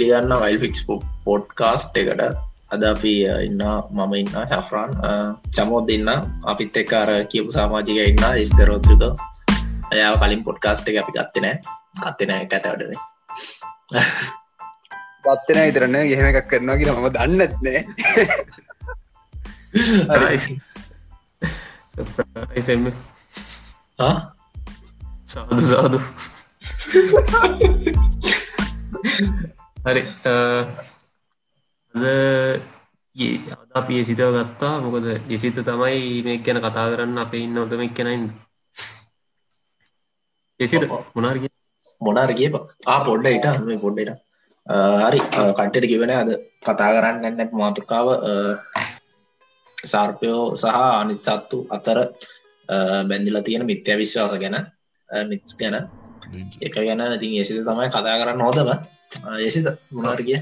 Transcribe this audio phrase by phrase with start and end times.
[0.00, 0.80] පිළිගන්න while fix
[1.24, 2.22] podcast එකට.
[2.70, 4.90] අද අපි ඉන්න මම ඉන්න ශෆ්‍රාන්
[5.50, 6.08] චමෝත් දෙන්න
[6.44, 9.02] අපිත් එක් අර කියපු සාමාජික ඉන්න ස්තරෝත්‍රික
[9.92, 11.56] එයා කලින් පොඩ්කාස්ට් එක අපි ගත්තනෑ
[11.98, 12.94] කත්තනෑ ඇතවටන
[15.24, 17.80] පත්තන ඉතරන්න ගෙහෙම එකක් කරනවා කියෙන මම දන්නත්නෑ
[25.26, 25.98] සාදු සාදු
[29.84, 30.02] හරි
[31.94, 32.04] අද
[33.78, 34.80] අපි සිතව ගත්තා.
[34.84, 38.22] මොකද යෙසිත තමයි මේ ගැන කතා කරන්න අප ඉන්න ඔතම කෙනයින්
[40.60, 40.82] එසිත
[41.16, 41.44] මොනාර්ග
[42.00, 42.50] මොනාර කිය
[42.86, 44.10] ආ පොඩ්ඩ ඉට මේ පොඩ්ඩට
[45.04, 45.20] හරි.
[45.58, 46.30] කට්ටට කිවෙන අද
[46.66, 48.08] කතා කරන්න නැත් මාතුකාව.
[49.78, 51.98] සර්පයෝ සහ අනිත් සත්තු අතර
[53.08, 54.56] බැඳිලා තියෙන මිත්‍ය විශ්වාස ගැන
[55.30, 55.76] මිත්ස් ගැන.
[56.66, 58.70] එක ගැන ඉතින් ඒසිත තමයි කතා කරන්න හෝදම
[59.38, 60.38] ඒසිත මොනාර කිය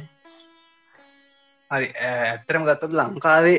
[1.71, 3.59] හරි ඇත්තරම ගත්තත් ලංකාවේ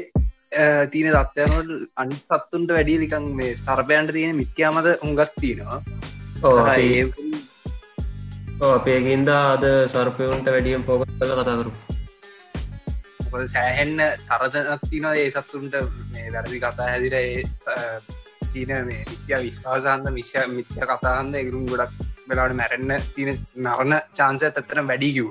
[0.91, 5.81] තියන තත්වයනට අනි සත්තුන්ට වැඩිය ලිකන් මේ ස්තරපයන්ට තියෙන මිත්‍යාමද උඟත් තියෙනවා.
[8.69, 11.71] අපේගින්ද අද සර්පයවන්ට වැඩියම් පෝක කල කතාකරු
[13.47, 15.75] සෑහෙන්න තරදනත් තිනවා ඒ සත්තුන්ට
[16.11, 17.16] මේ වැරදි කතා හැදිර
[18.51, 21.94] තියන මේ විත්‍යා විශ්වාසන්ද මිශ්‍ය මිත්‍ය කතාහන්ද එගරුම් ගොඩක්
[22.30, 25.30] වෙලාට මැරෙන්න්න තින නරණ චාන්සය ඇත්තන වැඩි කිව්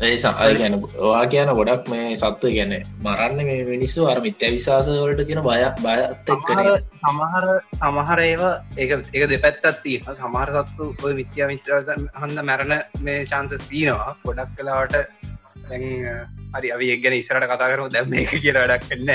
[0.00, 4.88] ඒ සහය ගැන වා කියන ගොඩක් මේ සත්තු ගැන මරන්න මේ මිනිස්සු අර මිත්‍ය විශවාස
[4.88, 6.62] වලට තියෙන බය බයත් එක්කන
[7.02, 13.20] සමහර සමහර ඒවා ඒ එක දෙපැත්තත් තියෙන සමහර සත්තු ඔය මිත්‍යා මිත්‍රසන් හන්ද මැරණ මේ
[13.26, 14.16] චාන්සස් තියෙනවා.
[14.24, 15.23] ගොඩක් කලාවට
[15.68, 19.10] හරි අපි එක්ගෙන ඉසරට කතා කරු දැම් මේ කියල වැඩක් කන්න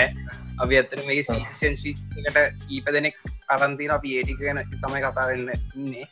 [0.64, 1.76] අපි ඇත්තන මේ සීසන්
[2.26, 3.16] ට කීප දෙනෙක්
[3.56, 6.06] අරන්තින අපි ඒටික ගැන තමයි කතාරන්න ඉන්නේ.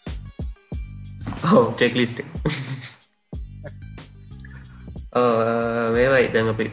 [1.52, 2.20] හෝ චෙක්ලිස්ට
[5.96, 6.26] මේවයි.
[6.34, 6.66] දැන් අපි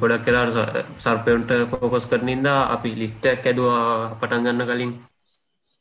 [0.00, 0.56] ගොඩක් කලාට
[1.04, 3.84] සර්පයන්ට ෆෝකස් කරනින්ද අපි ලිස්ටක් ඇදවා
[4.20, 4.92] පටන් ගන්න කලින්.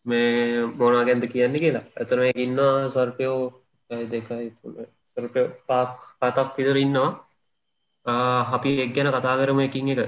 [0.05, 1.85] මේ මොනා ගැන්ද කියන්නේ කියලා.
[1.99, 2.59] ඇතන ඉන්න
[2.95, 3.41] සර්පයෝ
[4.11, 4.83] දෙකයි සර්පය
[5.67, 7.09] පාක් පතක් විදර ඉන්නවා.
[8.55, 10.01] අපි එක් ගැන කතා කරම එකින් එක.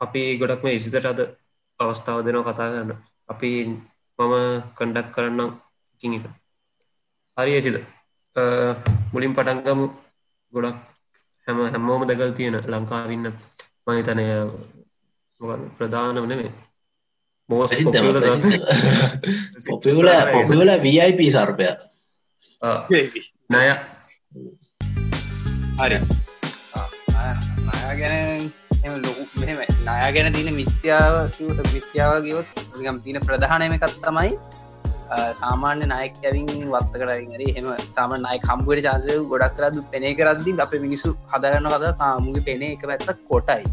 [0.00, 1.20] අපි ගොඩක් මේ ඉසිතට අද
[1.80, 2.92] අවස්ථාව දෙනවා කතා ගන්න
[3.28, 3.50] අපි
[4.18, 4.34] මම
[4.76, 5.50] කණ්ඩක් කරන්නම්
[5.94, 6.24] එකින් එක.
[7.36, 7.76] හරි ඇසිද
[9.12, 9.86] මුලින් පටන්ගමු
[10.52, 10.78] ගොඩක්
[11.46, 13.26] හැම හැමෝම දැකල් තියෙන ලංකාවන්න
[13.86, 14.26] මහිතනය
[15.76, 16.50] ප්‍රධාන වනේ
[17.48, 18.16] මෝස පොපිවල
[19.66, 21.66] පොපිවල වයිප සර්පය
[23.50, 23.64] නය
[25.78, 25.98] හරි
[27.98, 31.14] ගැන ලොකු මෙම නයා ගැන තියන මිත්‍යාව
[31.70, 32.46] මිත්‍යාව ගියොත්
[32.76, 34.32] ගම් තියන ප්‍රධානයම එකත් තමයි
[35.34, 40.72] සාමාන්‍ය නයෙක් ඇවින් වත්ත කරරි හෙම සාම නයි කම්පුවට චාසය ගොඩක් කරදු පෙනේ කරදදි අප
[40.78, 43.64] මිනිසු හදරන්න කද තාමුගේ පෙනේ එක පැත්තක් කොටයි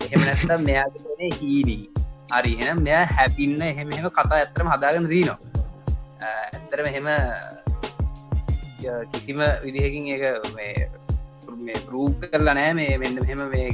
[0.00, 1.84] එහෙම නැත්ත මෙයා පෙනේ හීනී
[2.32, 5.38] හරි එන මෙයා හැපින්න එහෙම එහෙම කතා ඇතරම හදාගන්න දීනවා
[6.24, 7.08] ඇත්තර මෙහෙම
[9.12, 10.22] කිසිම විදිහකින් එක
[10.56, 12.72] මේ රූප කරලා නෑ.
[12.80, 13.68] මේ මෙන්න මෙහෙම මේ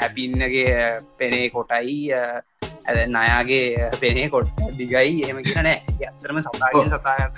[0.00, 4.48] හැපින්නගේ පෙනේ කොටයි ඇද නයාගේ පෙනේ කොට
[4.78, 7.36] දිගයි එහෙම කියන ඇතරම සතාගෙන් සතාගත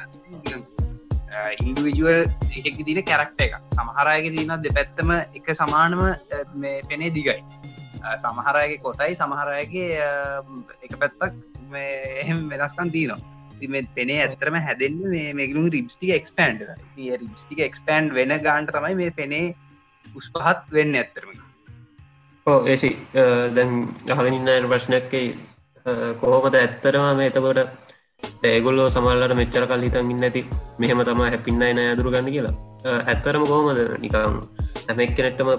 [1.64, 2.20] ඉන්ඩුවජුවල්
[2.59, 6.03] එකක් දින කැරක්ට එක සමහරයක තියන දෙපැත්තම එක සමානම
[6.62, 7.38] මේ පෙනේ දිගයි.
[8.22, 9.88] සමහරයගේ කොටයි සමහරයගේ
[10.84, 11.32] එක පැත්තක්
[12.20, 13.20] එහෙම වෙනස්කන් තියනවා.
[13.20, 13.33] මේ
[13.94, 15.00] පෙනේ ඇතරම හැදෙන්
[15.34, 16.66] මේගලු රිප්ස්ටික එක්ස්පන්ඩ්
[17.22, 19.54] රිප්ස්ටික එක්ස්පන්ඩ් වෙන ගාන්ට තමයි මේ පෙනේ
[20.15, 21.32] උස්පහත් වෙන්න ඇත්තරම
[22.47, 22.93] ඕ ඒසි
[23.56, 23.75] දැන්
[24.06, 25.26] යහගෙනන්න ප්‍රශ්නයක්කයි
[26.20, 27.84] කොහොමද ඇත්තරම මේ එතකොට
[28.44, 30.43] ඒගොල්ලෝ සමල්ලට මෙච්චර කල් හිතන් ඉන්න ඇති
[30.78, 32.54] මෙහෙම තම හැපින්න අන ඇදුරු ගන්න කියලා.
[33.04, 33.81] ඇත්තරම කොහොමද?
[33.98, 34.37] නිකම්
[34.88, 35.50] හැමෙක් කෙනෙට්ටම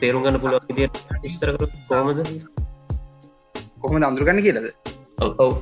[0.00, 0.88] තේරුම් ගන්න පුළුව විදිය
[1.28, 2.20] ස්තරකර කොහොමද?
[3.80, 4.66] කොහොම අඳුරගන්න කියලද?
[5.38, 5.52] ඔව්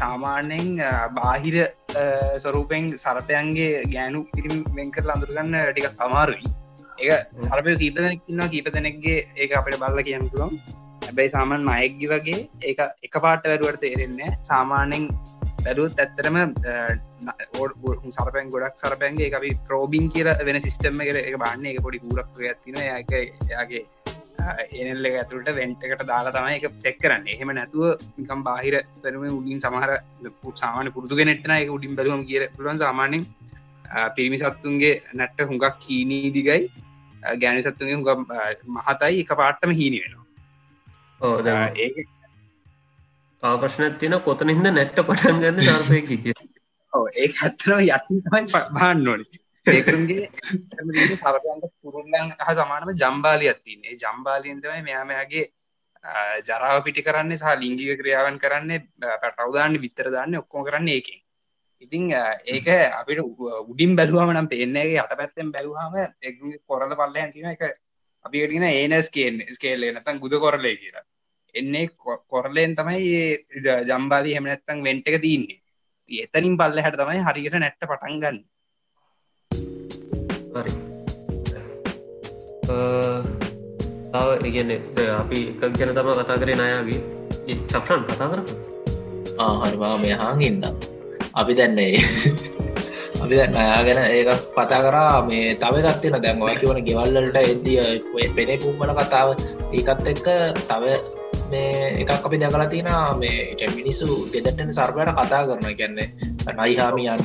[0.00, 0.68] සාමාන්‍යෙන්
[1.18, 1.56] බාහිර
[2.44, 6.54] ස්වරූපෙන් සරපයන්ගේ ගෑනු පිරිම් වෙන්කර අඳුරගන්න ටික තමාරුයි
[7.02, 7.18] ඒ
[7.48, 10.58] සරපය කීප දෙනෙක් ඉන්නවා කීප දෙනෙක්ගේ ඒ අපට බල්ල කියන්න පුළුවන්.
[11.06, 12.74] හැබැයි සාමන් අයෙක්ගි වගේ ඒ
[13.06, 15.04] එක පාට වැරුවට තේරෙන්නේ සාමාන්‍යෙන්
[15.64, 16.38] බැරුත් ඇත්තරම
[18.18, 21.66] සරපැන් ගොඩක් සරපැන්ගේ අපි ප්‍රෝබින් කියර වෙන සිිස්ටම කර එක බන්න.
[21.72, 22.80] එක පොඩි ගුරක් ඇතින
[23.52, 23.82] යාගේ
[24.72, 27.26] ඒනල්ල ඇතුළට වෙන්ටකට දාලා තමයි එක චෙක් කරන්න.
[27.28, 27.84] එහෙම නැතුව
[28.18, 29.92] නිකම් බාහිර පෙරුම උඩින් සමහර
[30.54, 33.22] සාමාන පුරදු ගෙනෙට්න එක උඩින් බැලුවම් කිය පුළුවන් සාමානෙන්
[34.16, 36.60] පිරිමි සත්තුන්ගේ නැට්ට හුඟක් කීනී දිගයි.
[37.36, 38.26] ගෑනි සත්තුගේ හුඟ
[38.76, 40.24] මහතයි එක පාට්ටම හීනි වෙනවා.
[41.76, 41.90] ඒ
[43.42, 46.34] ප්‍රශ්න තින කොතනින්ද නැට්ට පටන් ගන්න ධර්පය කිය
[47.14, 54.82] ඒ ඇත්තනම යටි තමයි බාන්න ඕනි ඒකරුන්ගේ සරපයන්ට පුරුල්ලන් හහ සමානම ජම්බාලියත් තින්නේ ජම්බාලියෙන් තමයි
[54.82, 55.44] මෙයාමයාගේ
[56.42, 58.80] ජරාව පිටි කරන්නේ සහ ලිංගික ක්‍රියාවන් කරන්නේ
[59.22, 61.20] පැටවදාන්න විතර දාන්න ඔක්කෝ කරන්න ඒකින්.
[61.82, 62.12] ඉතිං
[62.46, 63.20] ඒක අපිට
[63.70, 66.30] උඩින් බැලුවම නම් පේන්නේගේ යට පැත්තෙන් බැලුහම එ
[66.68, 67.62] කොරල පල්ලයන් කියන එක
[68.24, 71.04] අපිටගෙන ඒනස් කියන්න ස්කේල්ලේ නතන් ගුද කොරලේ කියලා.
[71.54, 71.88] එන්නේ
[72.28, 73.12] කොරලෙන් තමයි
[73.88, 75.60] ජම්බාලි හෙමනැත්තං වෙන්ට එක තින්නේ
[76.10, 78.38] එතනින් පල්ල හැට තමයි හරියට නැට්ට පටන්
[82.66, 84.72] තව ඉගන්න
[85.20, 87.00] අපි එකක් ගැන තම කතා කරේ නයාගේ.
[87.70, 88.40] චෆ්‍රන් කතා කර
[89.38, 90.64] ආහරිවා මේ හාගන්න
[91.34, 91.98] අපි දැන්නේ
[93.22, 95.16] අපි දැන්න අයා ගැන ඒක පතා කරා.
[95.28, 97.80] මේ තව ගත්තින දැන් ඔයකිවන ගෙවල්ලට එද්දිය
[98.36, 99.28] පෙනේ පුම්මල කතාව.
[99.72, 100.28] ඒකත් එක්ක
[100.70, 100.84] තව
[101.50, 102.88] මේ එකක් අපි දැකලා තින
[103.20, 106.08] මේ මිනිස්සු ගෙදටන සර්පයට කතා කරන කියන්නේ
[106.58, 107.24] නයිහාමි යන්න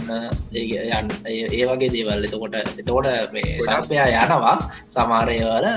[0.98, 2.26] යන්න ඒ වගේ දේවල්.
[2.28, 4.56] එතකොට එතකොට මේ සර්පයා යනවා.
[4.96, 5.68] සමාරයවල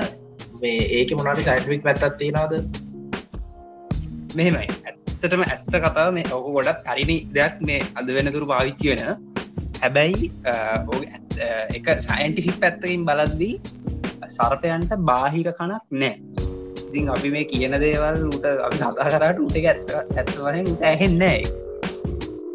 [0.61, 2.53] මේ ඒක මොනට සයින්ටික් පැත්තත් තියෙනවාද?
[4.37, 4.67] මෙහෙමයි.
[4.87, 9.01] ඇත්තටම ඇත්ත කතාව මේ ඔහු ගොඩත් හරිනි දෙයක් මේ අද වෙනතුරු පාවිච්චි වෙන.
[9.81, 10.31] හැබැයි
[11.77, 13.55] එක සයින්ටිෆික් පැත්තකින් බලද්දී
[14.35, 16.42] සර්පයන්ට බාහිර කනක් නෑ
[16.93, 21.41] ඉතින් අපි මේ කියන දේවල් උට අපි කතා කරට උට ඇත්ත ඇත්වහෙන් ඇහෙන්නෑ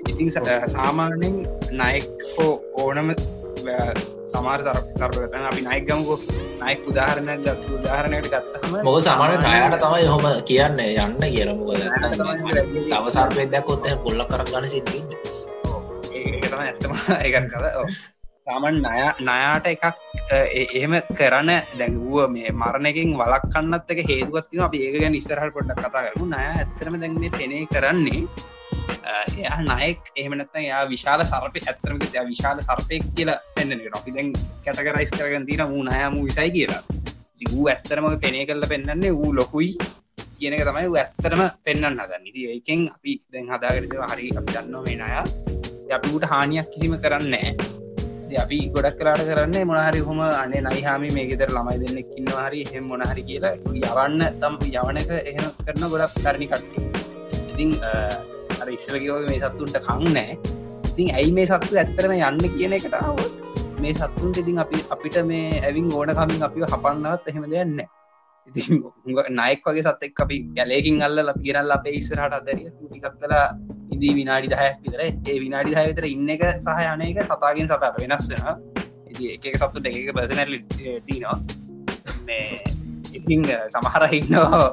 [0.09, 1.41] ඉතින් සාමාන්‍යෙන්
[1.73, 3.11] නයෙක් හෝ ඕනම
[4.29, 6.19] සමාර සරපතන අපි නයිගමුකෝ
[6.61, 11.75] නයික් උදාහරණයක් ගත් උදාහරණයට ගත්තහම මොක සමාන නයට තමයි හොම කියන්න යන්න කියලමුක
[12.87, 15.07] තව සර්පයදයක් කොත්ත පොල්ල කරගන්න සිටින්න
[16.15, 16.95] ඒ තම ඇත්තම
[17.25, 17.67] ඒකත් කල
[18.49, 19.85] තමන් නය නයාට එකක්
[20.33, 26.05] එහෙම කරන්න දැඟුව මේ මරණකින් වලක් කන්නත් එක හේතුවත්තිම අපි ඒක ගැන ඉස්සරහල් පොඩ්ඩක් කතා
[26.07, 26.29] කරමු.
[26.33, 28.23] නය ඇත්තරම දැන් මේ පෙනේ කරන්නේ
[29.37, 34.33] එයා නයෙක් එහෙමනත්ත යා විශාල සර්පය ඇත්තරම ය විශාල සර්පයක් කියලා පෙන්න්නන අපි දැන්
[34.65, 36.83] කැටකරයිස් කරගන් තින මූ නයම විසයි කියලා.
[37.53, 39.73] වූ ඇත්තරම පෙනේ කරල පෙන්න්නන්නේ වූ ලොකුයි
[40.39, 42.25] කියනක තමයි ඇත්තරම පෙන්න්න හදන්න.
[42.31, 45.25] ඉති ඒකෙන් අපි දැන් හදාගරද හරි අපි දන්න මේ නයා
[45.97, 47.53] අපිට හානියක් කිසිම කරන්නේ
[48.37, 52.85] අපි ගොඩක් කලාට කරන්නේ මොනහරි හොම අනේ නයිහාමි මේ ගෙතර ළමයි දෙන්න කින්න හරි එහෙම
[52.85, 53.55] මොනහරි කියලා.
[53.73, 56.79] යවන්න තම් යවනක එහෙම කරන ගොඩක් කරණි කට්ටි
[57.53, 57.71] ඉතිං
[58.61, 60.39] අර ඉස්සලකිවගේ මේ සත්තුන්ට කං නෑ
[60.91, 63.19] ඉතින් ඇයි මේ සත්තු ඇත්තරම යන්න කියන එකටාව
[63.81, 67.98] මේ සත්තුන්ට ඉතින් අපි අපිට මේ ඇවින් ඕන කමින් අපිව හපන්නවත් එහෙම දෙයන්න ඉතින්
[68.57, 73.45] නයෙක් වගේ සත්තෙක් අපි ගැලේකින් අල්ල ලපි ගෙනල් අපේ ඉස්සරහට අදරිය ටිකක් කලා
[73.95, 75.01] ඉදී විනාඩි දහයක් විතර.
[75.31, 78.43] ඒ විනාඩි දහ විතර ඉන්න එක සහ යන එක සතාගෙන් සතට වෙනස් වෙන
[79.37, 80.53] එක සත්තු එක පසනැල
[81.09, 81.37] තිනවා
[82.27, 82.63] මේ
[83.19, 84.65] ඉතිං සමහර ඉන්නවා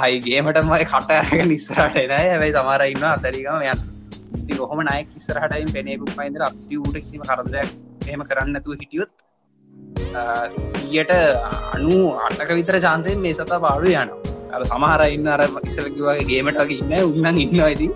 [0.00, 3.82] ආයිගේමටමයි කටයක නිස්සරට එන ඇැයි සමහර ඉන්න අතරිකම යන්න.
[4.46, 7.70] ති කොහොම නයක් ඉස්සරහටයින් පෙනේපු පයින්දර අපි ඌට කිසිම කරදරයක්
[8.08, 9.12] එහෙම කරන්නතු හිටියොත්
[10.72, 11.12] සියට
[11.74, 14.10] අනු අටක විතර චාන්තයෙන් මේ සතා පාඩු යන
[14.52, 17.88] අ සමහර ඉන්න අර ඉස්සරකිවගේ ගේමටගේ ඉන්න උන්නන් ඉන්න ඇති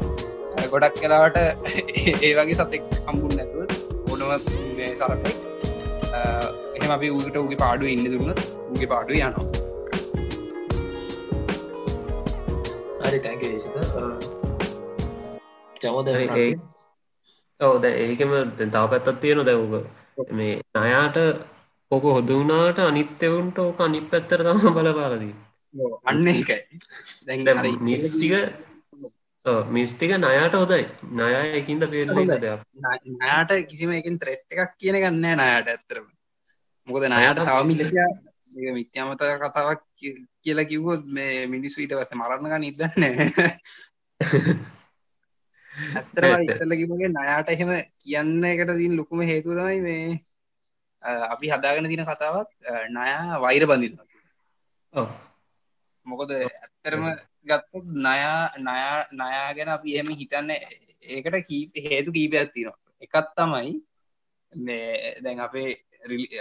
[0.70, 1.38] ගොඩක් කලාවට
[2.22, 3.70] ඒ වගේ සතෙක් හම්බුන් නැතුව
[4.10, 4.30] ඕනම
[4.94, 5.34] සරපයි
[6.76, 8.32] එහෙම අපි ඌට උගේ පාඩු ඉන්න දුන්න
[8.70, 9.46] උගේ පාඩු යනවා.
[13.06, 13.42] හරි තැක
[15.80, 16.08] චමෝද
[17.60, 19.74] ඔවද ඒකම තව පැත්තත් තියෙන දැවක
[20.32, 21.16] මේ නයාට
[21.90, 25.34] ඕක හොදුනාට අනිත්‍යවුන්ට ඕක අනිත් පැත්තර තම බලපාලදී
[26.04, 26.58] අන්න එකයි
[27.26, 28.34] දැ නිස්ටික
[29.68, 32.60] මිස්තික නයාට හොදයි නයා එකින්ද පේරල දෙයක්
[33.14, 36.06] නයාට කිසිම එකින් ත්‍රෙට් එකක් කියන ගන්න නයාට ඇත්තරම
[36.88, 37.80] මොකද නයාට තවමිල
[38.72, 39.82] මිත්‍යමත කතාවක්
[40.42, 43.02] කියලා කිව්වොත් මේ මිනිස්සු ඊට වස මරණග නිදන්න
[45.94, 50.06] ඇත්තර ඉස්සල්ල කිමගේ නයාට එහෙම කියන්න එකට දින් ලොකුම හේතුව තමයි මේ
[51.26, 52.50] අපි හදාගෙන තින කතාවක්
[52.90, 53.98] නයා වෛර බඳන්න
[56.06, 57.04] මොකද ඇත්තරම
[57.44, 62.78] ගත්ත නයා නයා නයා ගැන අපි එහෙම හිතන්න ඒකට කීප හේතු කීපයක් තියෙනවා.
[63.02, 63.72] එකත් තමයි
[64.52, 65.70] මේ දැන් අපේ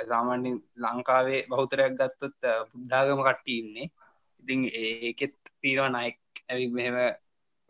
[0.09, 2.37] සාමාන්‍ය ලංකාවේ බෞතරයක් ගත්තොත්
[2.71, 3.87] බුද්ධාගම කට්ටඉන්නේ
[4.43, 6.17] ඉතින් ඒකෙත් තීරවා නයෙක්
[6.49, 6.97] ඇවි මෙහෙම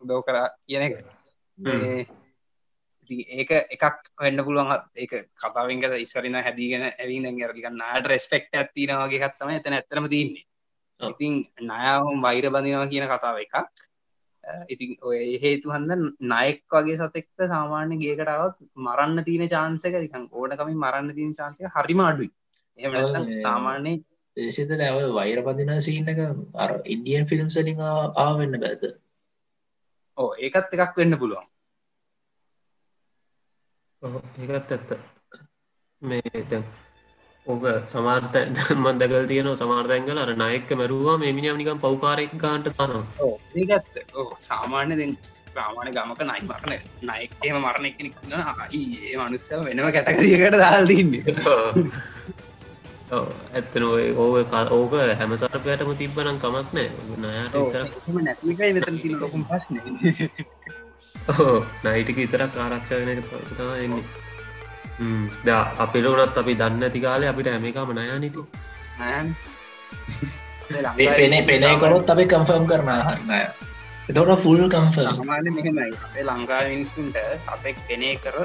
[0.02, 0.96] උදව කරා කියන එක
[3.12, 3.86] ඒක එකක්
[4.18, 4.74] වෙන්න පුළුවන්.
[4.96, 10.46] ඒක කතාවෙන්ක ඉස්සරන්න හැදිගෙන ඇවින් ඇරලිකන්න නාට රෙස්පෙක්ට ඇතිනවාගේ කත්සම එතන ඇතරම තින්නේ
[11.02, 13.56] ඉතින් නයාහම් වෛර බඳනවා කියන කතාව එකක්.
[14.70, 15.92] ඉතින් ඔය හේතු හන්ද
[16.24, 22.30] නයෙක් වගේ සතෙක්ට සාමාන්‍ය ගේකටාවත් මරන්න තියෙන චාන්සක රිකන් ඕඩකමින් මරන්න තියන චාන්සක හරිම අඩුයි.
[22.80, 22.92] එම
[23.42, 23.94] සාමාන්‍ය
[24.38, 26.22] ඒසිත දැව වෛර පදින සිීනක
[26.58, 27.82] අර ඉන්ඩියන් ෆිල්ම් සලින්
[28.18, 28.84] ආවෙන්න බැද?
[30.18, 31.48] ඕ ඒකත් එකක් වෙන්න පුළුවන්
[34.02, 34.90] ඒකත් ඇත්ත.
[36.02, 36.62] මේ
[37.48, 38.36] ඕක සමාර්ත
[38.76, 43.04] මන් දැකල් තියන සමාර්තැන්ගල අර නයෙක්ක මැරුවා මේ මිනිියම් නිකම් පව්කාරෙක් ගන්ට තනවා.
[43.56, 43.94] ඒකත්
[44.42, 45.06] සාමාන්‍ය දෙ
[45.52, 46.74] ප්‍රාමාණ ගමක නයි මරණ
[47.04, 47.98] නයෙක්ේම මරණ එක
[48.74, 51.24] ඒ මනුස්සව වෙනම කැටකරියකට දාල්දන්නේ
[53.12, 56.68] ඇත්තන ඔය ඕක ඕක හැම සරපයටම තිබ්බනම් කමක්
[57.20, 57.46] නෑ
[58.74, 59.76] නයට තිල් ලොකුම් පස්න
[61.84, 63.20] නයිටික විතරක් ආරක්ෂ වෙන එක
[63.52, 64.06] තම එන්නේ.
[65.44, 68.42] ද අපිල වනත් අපි දන්න ඇති කාලේ අපිට හැමකාම නයා නිති
[71.12, 73.42] පෙනේ පෙනකොරොත් අපි කම්ෆර්ම් කරන හන්නය
[74.08, 75.92] එතවට ෆුල් කම්ෆ සමාන මෙහෙමයි.
[76.06, 78.38] අපේ ලංකා මිනිස්සුන්ට සපෙක් පෙනේ කර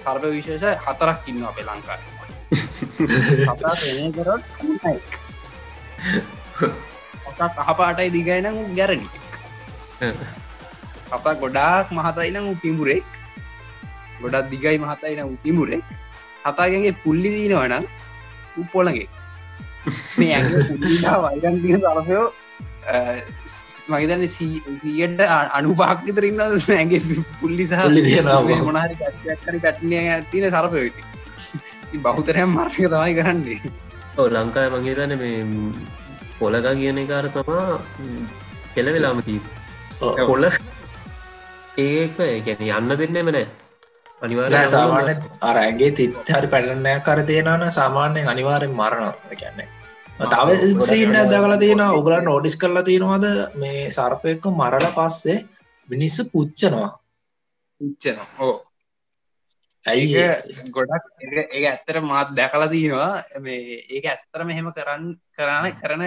[0.00, 1.64] සර්ප විශේෂ හතරක් ඉන්න අපේ
[4.16, 4.42] කරොත්
[7.28, 9.08] කතා කහපාටයි දිගයින ගැරණි
[11.10, 13.06] කතා ගොඩාක් මහතයින පිමුරෙක්
[14.20, 15.84] ගොඩක් දිගයි මහතයින උතිමුරෙක්
[16.44, 17.84] කතාගගේ පුල්ලි දීනවනම්
[18.56, 19.08] උපොලගේ
[20.18, 20.38] මේ
[21.24, 22.26] වයිරන් තින තරසයෝ
[23.88, 26.40] මගේතන්න සියට අනුපාක් විතරන්න
[26.76, 27.02] ඇගේ
[27.40, 27.74] පුල්ලි සහ
[28.62, 29.98] මොනහරි කර කටනය
[30.30, 31.02] තින සරපයටි
[31.96, 33.60] බහුතරයම් මාර්ශක තමයි කරන්නේ.
[34.18, 35.38] ඕ ලංකාය මගේ තන මේ
[36.38, 37.78] පොලගා කියන කාර තමා
[38.74, 39.40] කෙල වෙලාමකී
[40.26, 40.44] පොල්ල
[41.78, 42.16] ඒක
[42.46, 43.46] ගැන යන්න දෙන්නෙම නෑ.
[44.22, 45.12] අනිවාර සාමාන්‍ය
[45.48, 49.68] අරඇගේ තිත් හරි පැටනෑ කර තියෙනන සාමාන්‍යයෙන් අනිවාරෙන් මරණ ගැන්නේ
[50.26, 50.48] තව
[50.84, 53.26] සින්න දකල තියෙන උගලන් නෝඩිස් කරලා තියෙනවාද?
[53.54, 55.38] මේ සර්පයක්ක මරල පස්සේ
[55.88, 56.90] මිනිස්ස පුච්චනවා.
[57.80, 58.54] උච්චන ඕ
[59.88, 63.12] ඇයි ගොඩක් ඒ ඇත්තර මාත් දැකලා තියෙනවා.
[63.40, 66.02] මේ ඒක ඇත්තර මෙහෙම කරන්න කරන කරන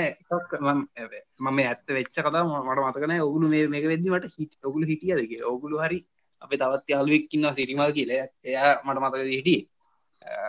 [1.41, 5.79] මම ඇත්ත වෙච්ච කතා මට මතකන ඔගුලු මේ මේක වෙදදි මට හිට ඔගුලු හිටියදක ඔගුලු
[5.79, 5.99] හරි
[6.41, 8.11] අපේ තවත් යාලුවෙක්කින්න සිරිමල් කියල.
[8.45, 9.61] එයා මට මතක හිටිය.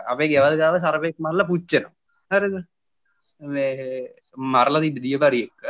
[0.05, 1.89] අපේ ගෙවල් ගාව සරපෙක් මල්ල පුච්චන
[2.31, 2.55] හරද?
[4.45, 5.61] මරලා තිබ දියපරි එක්ක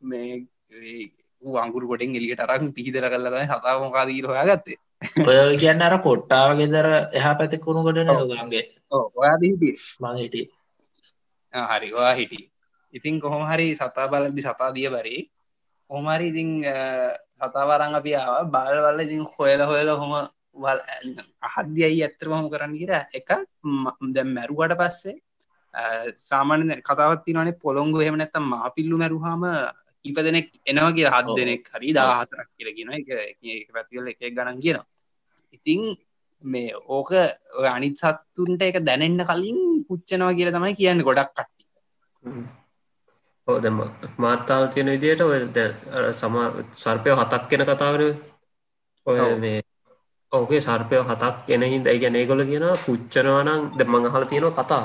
[0.00, 0.32] මේ
[1.42, 6.86] අංගුරු කොටෙන් එලියට අරක් පිහිදල කල්ලතයි සතා මොකාදීර හොයා ගත්තේ ඔය කියන්න අර කොට්ටාව ගෙදර
[7.12, 10.36] එහා පැතිකුණු කොටන ගන්ගේ ඔයා හිටිය මගේට
[11.54, 12.40] හරි වා හිටි.
[12.94, 15.16] ඉතින් කොහොම හරි සතා බලදි සතා දිය බරි
[15.90, 16.50] හොමරි ඉතිං
[17.38, 18.50] සතාවරං අපි ආව.
[18.50, 20.12] බාලවල්ල ඉතින් හොයල හොයල හොම
[20.56, 20.80] වල්
[21.42, 23.30] අහද්‍යයි ඇත්තරම හොම කරන්න කිර එක
[24.14, 25.16] දැම් මැරුවට පස්සේ
[26.20, 29.44] සාමාන්‍ය කතාවත් තිනනේ පොළොංගු එහෙම නැත්තම් මාපිල්ලු මැරුහාම
[30.04, 34.93] ඉප දෙනෙක් එනවා කිය හත් දෙනෙක් හරි දාහතරක් කියලගෙන එක පැතිවල එක ගණන් කියනවා
[35.54, 35.82] ඉතිං
[36.44, 37.10] මේ ඕක
[37.68, 41.64] අනිත් සත්තුන්ට එක දැනෙන්න්න කලින් පුච්චනවා කියල තමයි කියන්න ගොඩක් කට්ටි
[43.48, 43.78] ඕ දෙම
[44.18, 45.38] මාත්තාව තියෙන විදියට ඔය
[46.12, 46.36] සම
[46.76, 48.02] සර්පය හතක් කෙන කතාවර
[49.06, 49.58] ඔය මේ
[50.32, 54.84] ඕකේ සර්පය හතක් එන හිද ගැන ඒගොල කියන පුච්චනවනං ද මඟ හල තියෙනවා කතා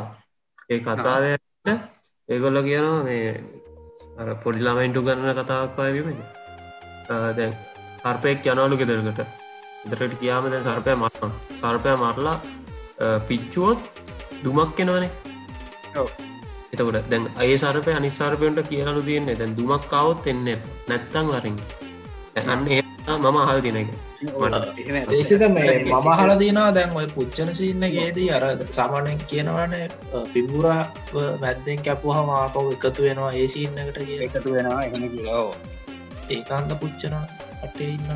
[0.69, 1.67] ඒ කතාවට
[2.29, 6.19] ඒගොල්ල කියනවා මේ පොඩිලාමයින්ටු ගන්න කතාවක් අයවීම
[7.07, 7.53] දැන්
[8.01, 9.48] සර්පයක් යනවලු ගෙදරකට
[9.85, 12.37] ඉදරට කියාම දැන් සර්පය මරන සර්පය මරලා
[13.27, 13.79] පිච්චුවොත්
[14.43, 15.11] දුමක් කෙනවනේ
[16.73, 20.45] එතකොට දැන් අය සර්පය අනිසාර්පයන්ට කියලු තියන්නේ දැන් දුමක් කවුත් එන්න
[20.87, 21.57] නැත්තං වරින්
[22.37, 23.89] ඇහන්න ඒ මම හල් දින එක.
[25.11, 29.73] ඒසිත මේ මමහල දිනා දැන් ඔය පුච්චන සින්න ගේදී අර සාමානයෙන් කියනවන
[30.33, 30.83] පිම්බුරා
[31.41, 35.49] මැද්දෙන් කැපුහ මාපව එකතු වෙනවා ඒ සින්නකට කිය එකතු වෙනවා එහෙම කියලෝ.
[36.29, 37.15] ඒකාන්ත පුච්චන
[37.63, 38.07] අටේ ඉන්න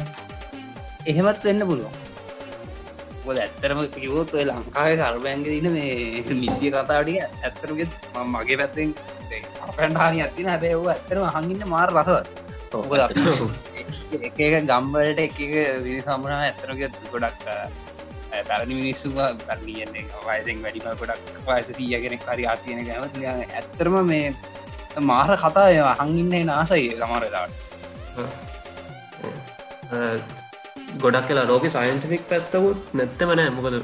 [1.06, 1.94] එහෙමත් වෙන්න පුළුවන්.
[3.26, 7.92] ඔ ඇත්තරම කිවෝත් ඔය ලංකාවේ සර්බයන්ග දින මේ මිදිය කතාටිය ඇත්තරුගෙත්
[8.28, 8.90] මගේ පැත්තෙන්
[9.58, 12.28] සපන්හානි ඇතින හැබැ ඔ ඇත්තරම හඟින්න මාර රසවත්.
[14.22, 15.38] එක ගම්වලට එක
[15.84, 16.80] විනි සම්මනා ඇතරක
[17.12, 17.44] ගොඩක්
[18.42, 23.04] පැරණි මිනිස්සුම පැරලියන්නේ වයසෙන් වැඩිම ගොඩක් වයස සීයගෙන කරි ආචයන ගැම
[23.42, 24.28] ඇත්තරම මේ
[25.10, 27.52] මාර කතාය හංගින්නේ නාසයි සමරදාට
[30.96, 33.50] ගොඩක් කියලා රෝග සයින්ටිෆික් පැත්තකුත් නැත්තම නෑ.
[33.52, 33.76] මොකද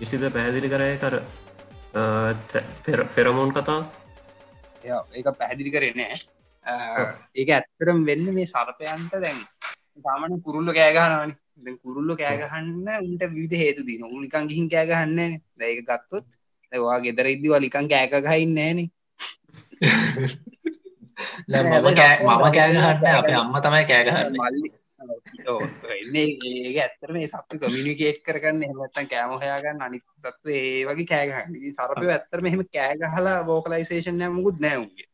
[0.00, 1.14] විසිද පැහැදිලි කරය කර
[3.08, 3.80] ෆෙරමෝන් කතා.
[4.84, 6.16] ඒක පැහැදිලි කරේ නෑ.
[7.34, 9.38] ඒක ඇත්තරම් වෙන්න මේ සරපයන්ට දැන්.
[10.04, 16.26] සාමන කුරුල්ල කෑගහනවනි දැ කුරුල්ල කෑගහන්න උන්ට විධ හේතු දී නොලිකන් ගිහින් කෑගහන්න දැක ගත්තොත්
[16.72, 18.78] දවා ගෙදර ඉදදි වලිකන් කෑකගහයින්න නෑන.
[21.48, 24.68] මම කෑගහන්න අප අම්ම තමයි කෑගහන්න මල්ලි
[25.50, 32.06] ඒ ඇත්තර මේ සත්තු කමිනිකේට් කරගන්න එහමත්තන් කෑම හයාගන්න අනි තත්ව ඒ වගේ කෑගහන්න සරපය
[32.08, 35.06] ඇත්තර මෙහෙම කෑගහලා බෝකලයිසේෂන් මුකුත් නෑවගේ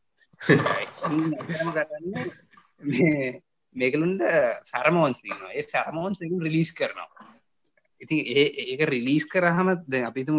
[3.75, 4.21] මේකලුන්ට
[4.65, 5.19] සැරමෝන්ස්
[5.51, 7.09] ඒ සැරමෝන්ස් රිලිස් කරනවා.
[8.01, 10.37] ඉතින් ඒ ඒක රිලිස් කරහම දැන් අපිතුම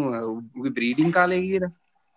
[0.55, 1.73] උගේ බ්‍රීඩිං කාලය කියලා.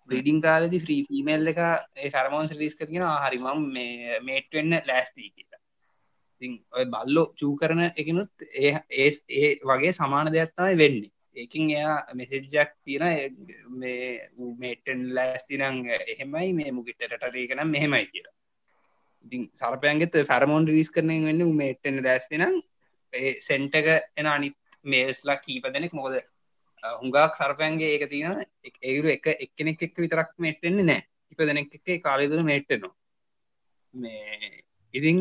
[0.09, 1.61] බ්‍රීඩිං කාලෙදි ෆ්‍රී ෆීමේල් එක
[1.97, 5.50] ඒ ෆැරමෝන්ස් රිලිස් කරගෙන හරිමම් මේ මේට් වෙන්න ලෑස්තිී කියලා
[6.41, 11.13] ඉතින් ඔය බල්ලෝ චූ කරන එකනුත් ඒ ඒ ඒ වගේ සමාන දෙයක් තමයි වෙන්නේ.
[11.37, 13.05] ඒකින් එයා මෙසෙජ්ජක් තියෙන
[13.73, 18.35] මේ මේටන් ලෑස්තිනං එහෙමයි මේ මුගිටරටරේ කනම් මෙහෙමයි කියලා.
[19.25, 22.57] ඉතින් සරපයන්ගෙත් ෆැරමෝන් රිස් කරන වෙන්න මේට්ටන ලෑස්තිනම්
[23.13, 25.93] ඒ සෙන්ටක එන අනිත් මේස්ලා කීප දෙනෙක්.
[25.93, 26.21] මොකද
[26.83, 28.45] හුඟක් සරපයන්ගේ ඒක තියෙන
[28.83, 32.95] ඒගුරු එක එක්කෙනෙක් එක්ක විතරක් මේට්ටෙන්නේ නෑ ඉප දෙනෙක් එක්ේ කාලෙදුර මේට්ටනවා
[33.95, 35.19] මේ ඉතිං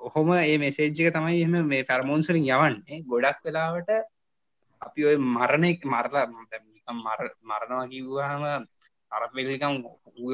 [0.00, 3.04] ඔහොම ඒ මෙසේජ්ක තමයි එම මේ ෆැර්මෝන්සලින් යවන්නේ.
[3.04, 3.90] ගොඩක් වෙලාවට
[4.82, 6.26] අපි ඔය මරණෙක් මරලා
[6.92, 8.44] මරණවා කිව්වාහම
[9.12, 9.74] අරපෙලිකම්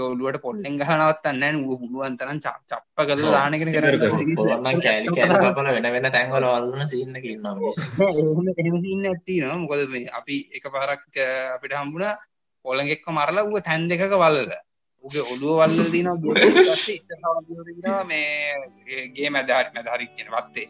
[0.05, 3.87] ඔලුවට පොල්ලෙන් ගහනවත්තන්න පුළුවන් තරන් චප්ප කල දානකෙන කර
[4.79, 5.09] කෑලි
[5.69, 7.21] වෙන වෙන තැන්වල වල්ලන සින්න
[8.57, 11.05] එහමසින්න ඇති මොකද මේ අපි එක පාරක්
[11.51, 12.09] අපිට හම්බුණ
[12.65, 14.41] පොළගෙක්ක මරලා ඌ තැන් දෙකක වල්ල
[15.05, 16.09] උගේ ඔළුව වල්ල දින
[18.07, 20.69] මේගේ මැදහරි මැදහරි කියෙන වත්තේ.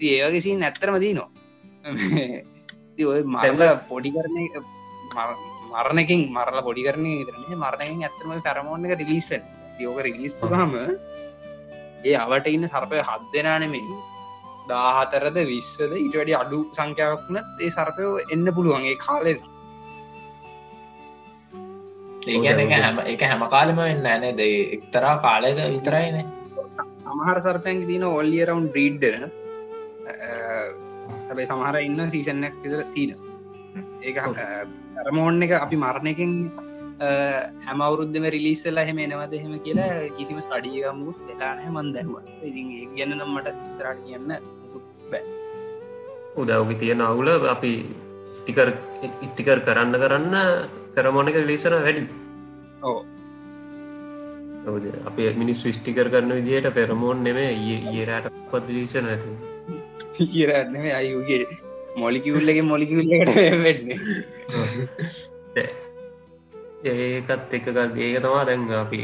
[0.00, 1.30] ඒවගේසි නැත්තරම දීනවා
[3.06, 4.36] ඔය මරල පොඩි කරන
[5.72, 9.44] මරණකින් මරල පොඩි කරන තරන්නේ මරණකින් ඇත්තම පැරමෝන්න එක රිලිසන්
[9.80, 10.74] යෝක රිලිස්තුහම
[12.04, 14.00] ඒ අවට ඉන්න සර්පය හත් දෙනානෙමේ
[14.68, 19.40] දාහතරද විස්සද ඉට වැඩි අඩු සංඛ්‍යාවක්නත් ඒ සර්පයෝ එන්න පුළුවන්ගේ කාලෙන
[22.26, 24.42] ඒගැන හැම එක හැම කාලෙම වෙන්න ඇනේ ද
[24.78, 26.16] එක්තරා කාලයක විතරයින.
[27.12, 29.24] අමහර සර්පයන්ගේ තින ඔල්ලිය රවන්් බ්‍රීඩ්ඩන
[31.28, 33.16] හැබයි සමහර ඉන්න සීසනයක් විතර තියෙන
[34.02, 34.18] ඒක
[34.96, 36.32] කරමෝන් එක අපි මරණයකින්
[37.66, 42.14] හැම අවුරුද්ධම රිලිස්සල්ලා හෙම එනවද එහෙම කියලා කිසිම ස්ටඩියමුත් වෙලානය මන් දැන්ව.
[42.48, 44.30] ඉතින් ගැන නම් මට ස්රට කියන්න
[45.10, 45.24] බෑ.
[46.42, 47.72] උදව්ගි තියෙන අවුල අපි
[48.32, 48.68] ස්ටිකර්
[49.22, 50.36] ස්ටිකර් කරන්න කරන්න
[50.94, 52.04] කරමෝනක ලිසන වැඩි.
[52.82, 53.00] ඕ
[55.08, 57.50] අපේ මිනිස් ස්ටිකර් කරන විදියට පෙරමෝන් නෙමේ
[57.92, 61.46] ඒරට පත් ලිසන ඇති කියරන්න අයුගේ
[61.96, 63.88] මොලිකිවුල්ලගේ මොලිකිවුල්ලකට වෙන්න
[66.84, 69.02] ඒකත් එකක ඒක තමා දැන් අපි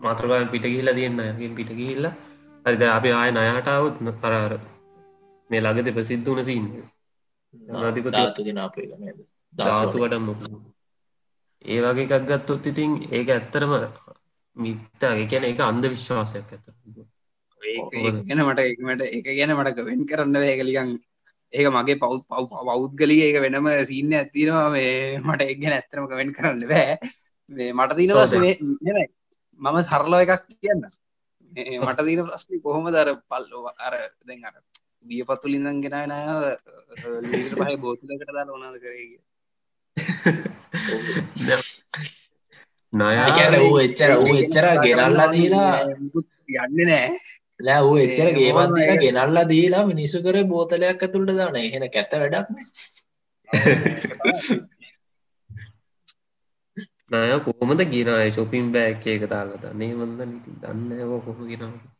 [0.00, 2.06] මාත්‍රකාය පිට ගිහිල තියන්න යකින් පිට ගිහිල්ල.
[2.64, 4.52] හරිද අපි ආය නයාටාවත් කරාර
[5.50, 6.66] මේ ළඟත ප්‍රසිද්ධ වන සින්න
[8.12, 8.76] ධාතුගෙන අප
[9.52, 10.26] ධාතු වඩම්
[11.64, 13.72] ඒ වගේ එකක් ගත්තොත් ඉතින් ඒක ඇත්තරම
[14.56, 16.66] මිත්තා ගැන එක අන්ද විශ්වාසයක් ඇත
[18.22, 20.90] ගැන මට එකමට එක ගැන මට වෙන් කරන්න වේකලිකන්
[21.52, 26.32] ඒක මගේ පව් පව් පෞද්ගලික ඒක වෙනම සින්න ඇතිනවා මේ මට එක් ගැන ඇත්තරම කවෙන්
[26.32, 26.96] කරන්න බෑ.
[27.50, 27.98] මේ මට
[28.82, 29.06] නෙමයි.
[29.60, 30.82] මම සරලෝ එකක් කියන්න
[31.80, 33.94] මට දීන ප්‍රශ්නි කොහොම දර පල්ලෝ අර
[34.26, 34.54] දැන් අර
[35.04, 36.12] දිය පත්තුලින්දන් ගෙනන
[37.52, 39.06] පහ බෝතුලකට දාල ඕනාද කරේ
[42.92, 43.14] නය
[43.62, 45.72] වූ එච්චර වූ එච්චර ගෙනල්ලා දීලා
[46.58, 47.08] යන්න නෑ
[47.60, 48.28] ලෑ ඌ එච්චර
[48.84, 52.48] එක ගෙනල්ලා දීලා මිනිස්සු කර බෝතලයක් ඇතුළට දාන එහෙන කැත වැඩක්
[57.10, 61.95] නය කොහොමද ගෙනයි ශොපින් බෑක් එක තාලට නේ වන්ද නිති දන්න කොහොම ගෙනව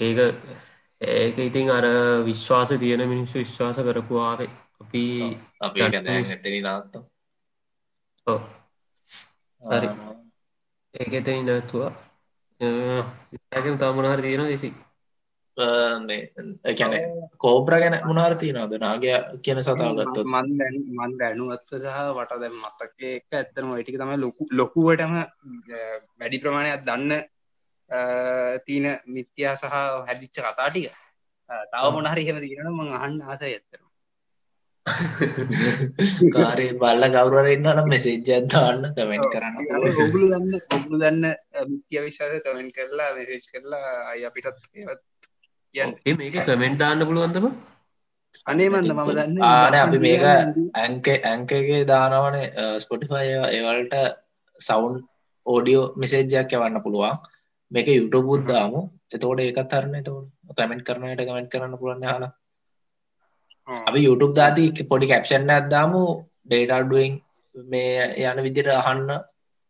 [0.00, 0.18] ඒක
[1.00, 1.84] ඒක ඉතින් අර
[2.24, 5.04] විශ්වාස තියෙන මිනිස්සු විශ්වාස කරපුවාවේ අපි
[5.60, 6.94] අපි ඇතනි නාත්ත.
[9.62, 9.88] හරි.
[10.94, 11.92] ඒක එතනි නැතුවා
[12.60, 14.70] ඒකම තා මොනාර තියෙන දෙසි
[15.56, 16.94] කැන
[17.38, 18.74] කෝබ්‍ර ගැන මොනාර තියනවද?
[18.78, 19.10] නාගය
[19.44, 24.16] කියන සතාව ගත්ත මන් දැන් මන් දැනුවත්ස සහ වට දැන් මතක එක ඇත්තම ඔයිටික තමයි
[24.16, 25.14] ලොකු ලොකුවටම
[26.18, 27.12] වැඩි ප්‍රමාණයක් දන්න
[28.66, 29.64] තියන මිත්‍යා සහ
[30.02, 30.92] හැදිච්ච කතා ටික.
[31.70, 33.86] තව මොනහරි හෙම තියෙන මං අහන්න ආස ඇත්තරම
[36.34, 39.54] කාරය බල්ල කවුරර ඉන්නනම් මෙසේජ්ජ දාන්න කමෙන්ට කරන්න.
[39.98, 41.24] ඔගුලු දන්න ඔගුලු දන්න
[41.68, 45.02] මිත්‍ය විශාද කමෙන්් කරලා මෙසේජ් කරලා අය අපිටත් ඒවත්
[45.74, 45.92] කියන්න.
[46.16, 47.46] මේක කමෙන්ට් දාන්න පුළුවන්දම
[48.46, 50.26] අනේමන්න මම දන්න ආන අපි මේක
[50.76, 52.38] ඇංක ඇංකගේ දානවන
[52.78, 53.94] ස්පොටිෆය ඒවලට
[54.60, 54.98] සවුන්
[55.46, 57.16] ඕඩියෝ මෙසේජ්ජයක් යවන්න පුළුවන්
[57.72, 58.80] මේක යුටබ බුද්ධාමු
[59.10, 62.30] එතෝට ඒකත් තරන්න තවට කමෙන්ට් කරනයට කමෙන්ට් කරන්න පුළන්න හලා
[63.68, 66.02] අපි YouTube දාති පොඩි කැප්ෂන් ඇත්දාමු
[66.44, 67.12] ඩේටඩුවෙන්
[67.54, 69.10] මේ යන විදිර අහන්න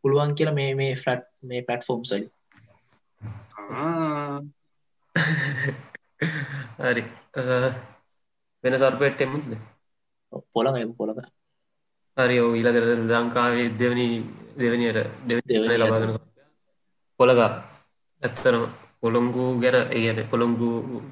[0.04, 2.24] පුළුවන් කියලා මේ මේ ෆලට් මේ පටෆෝම් සල්
[6.80, 7.04] හරි.
[8.64, 9.46] වෙන සර්පයට එමුද
[10.52, 11.18] පොළඟ එම පොළක
[12.16, 14.06] හරි ඕ ඊලකර ලංකාවේ දෙවනි
[14.56, 16.12] දෙවනියට දෙවනි ලබාගෙන
[17.20, 17.40] පොළග
[18.22, 18.64] ඇත්තරම
[19.00, 20.68] පොළොංගු ගැන ඒන පොළොංගු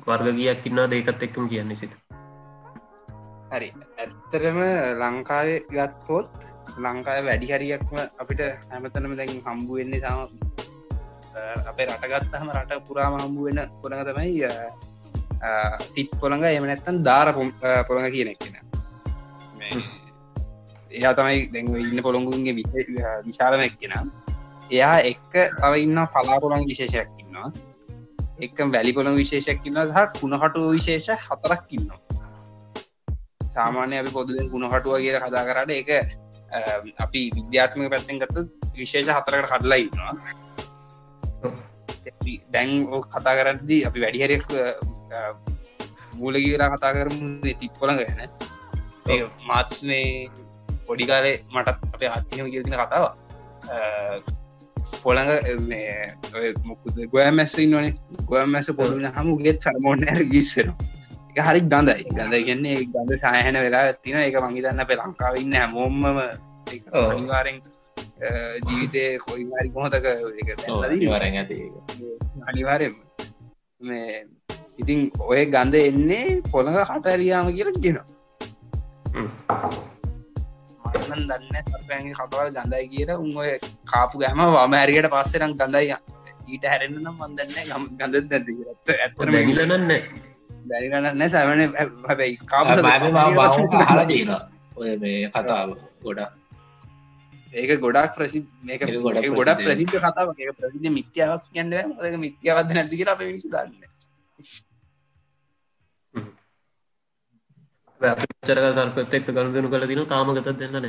[0.07, 1.93] වර්ග ගියක් ඉන්නා දේකත් එක්කම කියන්නේ සිත.
[3.51, 3.69] හරි.
[3.99, 4.59] ඇත්තරම
[5.01, 6.31] ලංකාවේ ගත්කොත්
[6.79, 10.19] ලංකාය වැඩි හරියක්ම අපිට හැමතනම දැන් හම්බු වෙන්නේ සාම
[11.67, 14.39] අපේ රටගත්තහම රට පුරාම හම්බු වෙන කොළඟ තමයි
[15.95, 17.29] තිත් පොළඟ එම නැත්තන් ධාර
[17.89, 18.55] පොළඟ කියන එක්ෙන
[20.91, 22.55] එයා තමයි දැන් ඉන්න පොළොංගුන්ගේ
[23.25, 23.95] විශාලම එක්කෙන
[24.77, 27.49] එයා එක්ක තව ඉන්න පලා පොළොන් විශේෂයක් ඉන්නවා.
[28.47, 32.01] එක වැලි පොළොන් විශේෂයක් ඉන්න සහ කුණහටු විශේෂ හතරක් ඉන්නවා.
[33.55, 35.91] සාමාන්‍ය අපි පොදුෙන් කුණහටුව කියල කතා කරට එක
[37.05, 38.37] අපි විද්‍යාත්මක පැත්තෙන් ගත්ත
[38.83, 40.13] විශේෂ හතරකට කඩලා ඉන්නවා.
[42.55, 42.71] දැන්
[43.15, 44.49] කතා කරද්දී අපි වැඩිහරක්
[46.19, 47.27] මූල කියලා කතා කරමු
[47.61, 48.21] තිත්කොළ ගැන.
[49.49, 50.31] මාත්නේ
[50.87, 53.05] පොඩිකාලේ මටත් අප අත්තිහම කියතින කතාව
[55.03, 55.31] පොළඟ
[56.65, 57.95] මොකුද ගොය මැස්සින් වනේ
[58.27, 60.77] ගොය මැස පොළුන හම ගෙත් සරමෝන ගිස්සෙනවා.
[61.31, 62.05] එක හරි ගඳයි.
[62.11, 66.03] ගඳ කියන්නේ ගඳ ශායන වෙලා තින එක මංහිතන්න පෙ ලංකාවන්න හැමෝම්ම
[67.03, 67.61] අනිවාරෙන්
[68.67, 70.07] ජීවිතය කොයිමාරි කොහොතක
[71.07, 71.59] වරෙන් ඇති
[72.49, 72.95] අනිවාරෙන්
[73.81, 74.25] මේ
[74.79, 78.07] ඉතින් ඔය ගඳ එන්නේ පොළඟ හටරියාම කියලා කියනවා
[80.93, 83.51] මන්න දන්න සපයගේ කටවල් ගඳයි කියර උන් ඔය
[83.85, 85.95] කාපු ගැම වම ඇරියට පස්සෙනම් ගඳයි
[86.49, 88.53] ඊට හැරෙන්න්න නම් මන්දන්න ගම ගඳ නැති
[88.97, 89.95] ඇත්තර දැගිලනන්න
[90.67, 91.63] දැරිගන්න සැවන
[92.05, 94.43] හැබැයි කාප හලා දීලා
[94.77, 96.31] ඔය මේ කතාව ගොඩා
[97.53, 99.97] ඒක ගොඩක් ප්‍රසි මේක ගොඩ ගොඩ ප්‍රසිද්ධ.
[99.99, 101.73] කතාව ප්‍රසිද්ධ මිත්‍යාවක් කියන්න
[102.19, 103.75] මිත්‍යවද නැති කියලා අප මිනිසු දන්න
[108.01, 110.87] චරක සර්පත් එක්ක ගණු දෙනු කළ දින තාමගත දෙන්නන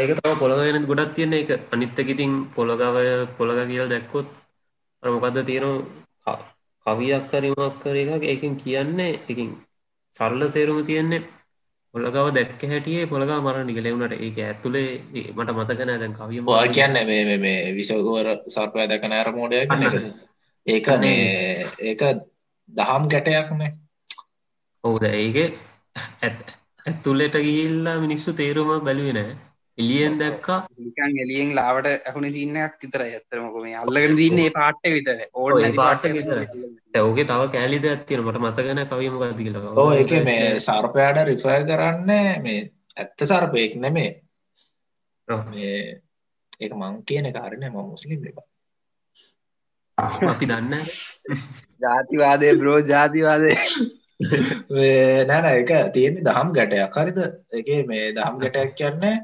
[0.00, 4.26] ඒක තම පොළගෙන ගොඩක් තියෙන එක අනිත්තක ඉතින් පොළගවය පොළග කියල දැක්කොත්
[5.02, 5.66] මොකක්ද තියෙන
[6.86, 9.50] කවියක් කරීමක් කර එකක් ඒකින් කියන්නේ එකින්
[10.14, 11.26] සරල තේරුම තියෙන්නේ
[11.94, 14.88] පොළගව දැක්ක හැටියේ පොළගා මරණ නිගලෙවුණට ඒක ඇත්තුලේ
[15.34, 16.40] මට මතකන දැන් කවිය
[16.70, 16.96] කියන්න
[17.40, 19.58] මේ විසකුවර සර්පය දැක නෑර මෝඩය
[20.70, 22.02] ඒක මේ ඒක
[22.68, 23.70] දහම් ගැටයක්නේ
[24.84, 25.04] ඔවුද?
[25.04, 25.36] ඒක
[26.86, 29.38] ඇත්තුලට ගිල්ලා මිනිස්සු තේරුම බැලුවෙන
[29.78, 30.58] එලියෙන් දැක්කා.
[30.78, 36.42] නිකන් එලියෙන් ලාවට ඇහුණ සින්නයක් විතර ඇත්තරමකොම අල්ලගෙන දන්නේ පාට්ට විතර ඕ විතර
[36.94, 39.72] ඇවගේ තව කෑලිද ඇත්තින මට මතගෙන කවීම ගති කියලා.
[39.76, 42.60] ඕ එක මේ සර්පයාට රිෆය කරන්න මේ
[42.96, 44.10] ඇත්ත සර්පයෙක් නෙමේ.
[45.58, 48.49] ඒ මං කියන කාරණය ම මුස්ලිම් එක
[50.02, 50.74] අපි දන්න
[51.82, 53.50] ජාතිවාදය බ්‍රෝ ජාතිවාදය.
[55.28, 56.96] නෑන එක තියෙන්නේ දහම් ගැටයක්.
[56.96, 57.18] හරිද?
[57.52, 59.14] එක මේ දහම් ගැටයක් කියන්නේ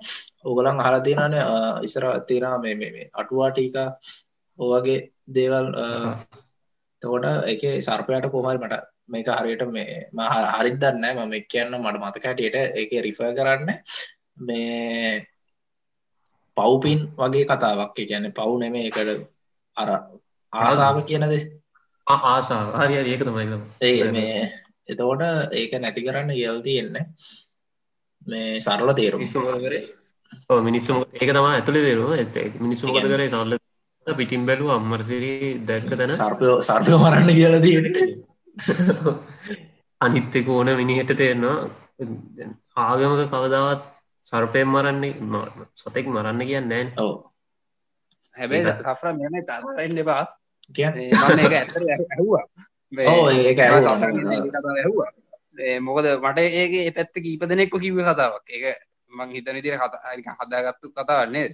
[0.45, 1.37] ඕගලන් අහලා තියෙනන
[1.83, 3.77] ඉසර තියෙනවා මේ මේ අටුවා ටීක
[4.59, 5.67] ඕවගේ දේවල්
[7.03, 12.25] තකොට එක සර්පයට කොමල් මට මේක හරියට මේ මහ හරිත් දන්න මම කියන්න මට මතක
[12.25, 13.73] හැටියට එක රිෆ කරන්න
[14.39, 15.27] මේ
[16.57, 17.91] පව්පින් වගේ කතාවක්.
[17.95, 19.11] කියන්නේ පව් නෙමේ එකට
[19.77, 19.91] අර
[20.59, 21.25] ආසාාව කියනද
[22.07, 22.69] ආසාාව.
[22.81, 24.41] හරි ඒක තමයි ඒ මේ
[24.89, 26.97] එතකොට ඒක නැති කරන්න යල් තියෙන්න
[28.27, 29.23] මේ සරල තේරුම්
[30.63, 33.31] මිනිස්සුම ඒක තම ඇතුළේ දේරුව ඇත මිනිස්සු මොකද කරේ?
[33.31, 33.53] සල්ල
[34.07, 36.15] පිටිම් බැලූ අම්මරසිරී දැක්ක තැන.
[36.15, 37.85] සර්පයෝ සර්පය මරන්න කියලා තියෙන
[40.01, 41.59] අනිත්තක ඕන මිනිහට තේරෙනවා.
[42.79, 43.83] ආගමක කවදාවත්
[44.27, 45.13] සර්පයෙන් මරන්නේ
[45.77, 47.15] සතෙක් මරන්න කියන්න නෑ ඔව.
[48.35, 50.25] හැබැයි සෆර මෙම තරෙන් එපා
[50.75, 52.45] කියන්නේ ඒක ඇතර ඇහවා
[53.13, 53.97] ඕ ඒක ඇහවා
[55.81, 58.45] මොකද මට ඒක පැත්ත කීප දෙනෙක්ක කිව කතාවක්.
[58.49, 58.65] ඒක
[59.13, 61.49] මං හිතන තිර කතා හදාගත්තු කතාවන්නේ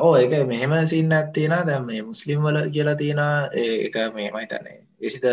[0.00, 3.22] ඕ එක මෙහෙම සින්න ඇත්තියෙන දැම් මේ මුස්ලිම් වල කියලා තියෙන
[3.56, 5.26] ඒක මේමයි තන්නේ විසිත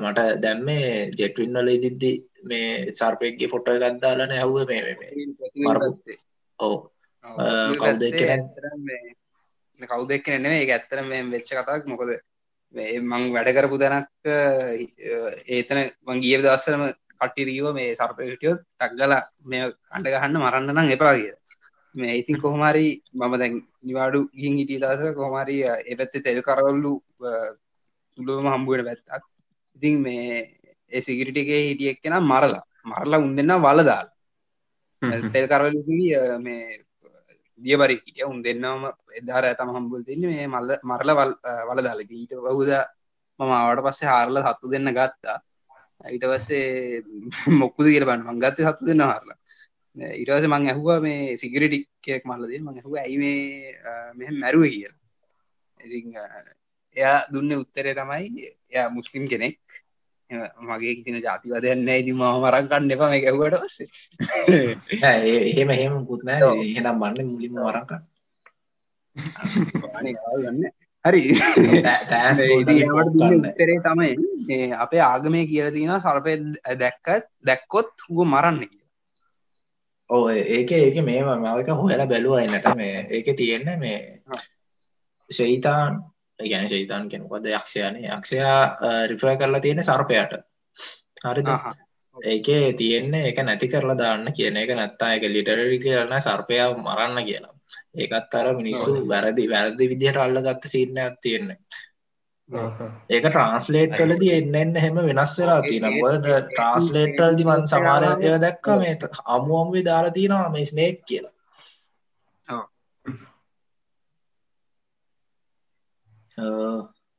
[0.00, 2.12] මට දැම්මේ ජෙටවින් වල ඉදිද්දි
[2.44, 4.82] මේ සර්පයක්ගේ ෆොට්ට ගත්දාලන ඇහුව මේ
[6.58, 6.76] ඕ
[7.74, 8.02] කවුද
[9.86, 11.84] කවුදෙක් නෙේ ඒ ඇත්තර මේ වෙච්ච කතාවක්.
[11.86, 12.10] මොකද
[12.74, 14.08] මං වැඩ කරපු දැනක්
[15.48, 16.82] ඒතන මංගිය දස්සරම
[17.20, 19.12] කට්ටිරීව මේ සර්පය හිටියොත් ටක්ගල
[19.50, 19.62] මේ
[19.96, 21.32] අඩ ගහන්න මරන්න නම් එපා කිය
[21.94, 25.56] මේ ඉතින් කොහොමරි මම දැන් නිවාඩු ගින් හිටිය දස කොහමරි
[25.92, 26.92] එපැත්තේ තෙල් කරවල්ලු
[28.18, 29.24] සුළුවම හම්බුවෙන පැත්තක්.
[29.76, 30.26] ඉතින් මේ
[30.92, 32.64] ඒ සිගිරිටිගේ හිටියෙක් කෙන මරලා.
[32.84, 34.08] මරලා උන් දෙන්න වලදාල්
[35.34, 35.80] තෙල් කරවලු
[36.46, 36.62] මේ
[37.60, 38.24] දියබරි හිටිය.
[38.24, 41.10] උන් දෙන්නම එදාර ඇතම හම්බුල් දෙන්න මේ මල්ල මරල
[41.68, 42.72] වලදාලක ඊට බහුද
[43.40, 45.36] මම ආවට පස්සේ හාරල සත්තු දෙන්න ගත්තා.
[46.06, 47.02] ඊට පස්සේ
[47.60, 49.38] මොක්කුද කියල බන්න මංගත්ත සත්තු දෙන්න හරලා.
[50.14, 53.38] ඉටස මං ඇහුවා මේ සිගරිටි කෙක් මල්ලද මං ඇහුව ඇයි මේ
[54.18, 54.64] මෙ මැරුව?
[54.66, 54.94] කියල.
[55.80, 55.98] ඉති
[56.96, 59.58] එයා දුන්න උත්තරය තමයි එයා මුස්ලිම් කෙනෙක්.
[60.62, 63.88] මගේ තින ජාතිවදයන්න ඉති ම මරක් කන්න එපා මේ ගැවට පස්සේ.
[65.48, 68.04] එහෙම එහෙම පුත්නෑ එහෙනම් බන්න මුලින්ම වරකන්න
[69.16, 70.70] ගන්න
[71.04, 71.22] හරි.
[73.38, 76.36] උත්තරේ තමයි අපේ ආගමය කියල තින සර්පය
[76.76, 78.60] දැක්කත් දැක්කොත් හුව මරන්න
[80.10, 83.98] ඕ ඒක ඒක මේම මවක හොයලා බැලුවන්නට මේ ඒක තියෙන්න මේ
[85.30, 86.00] ශෛතාන්
[86.38, 88.58] ගැන ශෛතාන් කෙනකොද යක්ෂයන යක්ෂයා
[89.06, 90.32] රිෆ්‍රය කරලා තියෙන සර්පයට.
[91.24, 91.48] හරිද?
[92.16, 97.59] ඒකේ තියෙන්නේ එක නැති කරලා දාන්න කියන එක නැත්තා එක ලිටරරි කරන සර්පයාව මරන්න කියලා
[97.96, 101.58] ඒකත් අර මිනිස්සු වැරදි වැරදි විදිහට අල්ල ගත්ත සිීනයක් තියෙන්නේ.
[103.10, 108.70] ඒක ට්‍රන්ස්ලේට් කලදී එන්න එන්න හෙම වෙනස් වෙලා තියෙන මොකද ට්‍රන්ස්ලේට්වලදි මන් සමහරයක් කියලා දැක්ක
[108.80, 108.94] මේ
[109.34, 111.34] අමු අමුවේ දාලා තියෙනවා මේ ස්නේක් කියලා.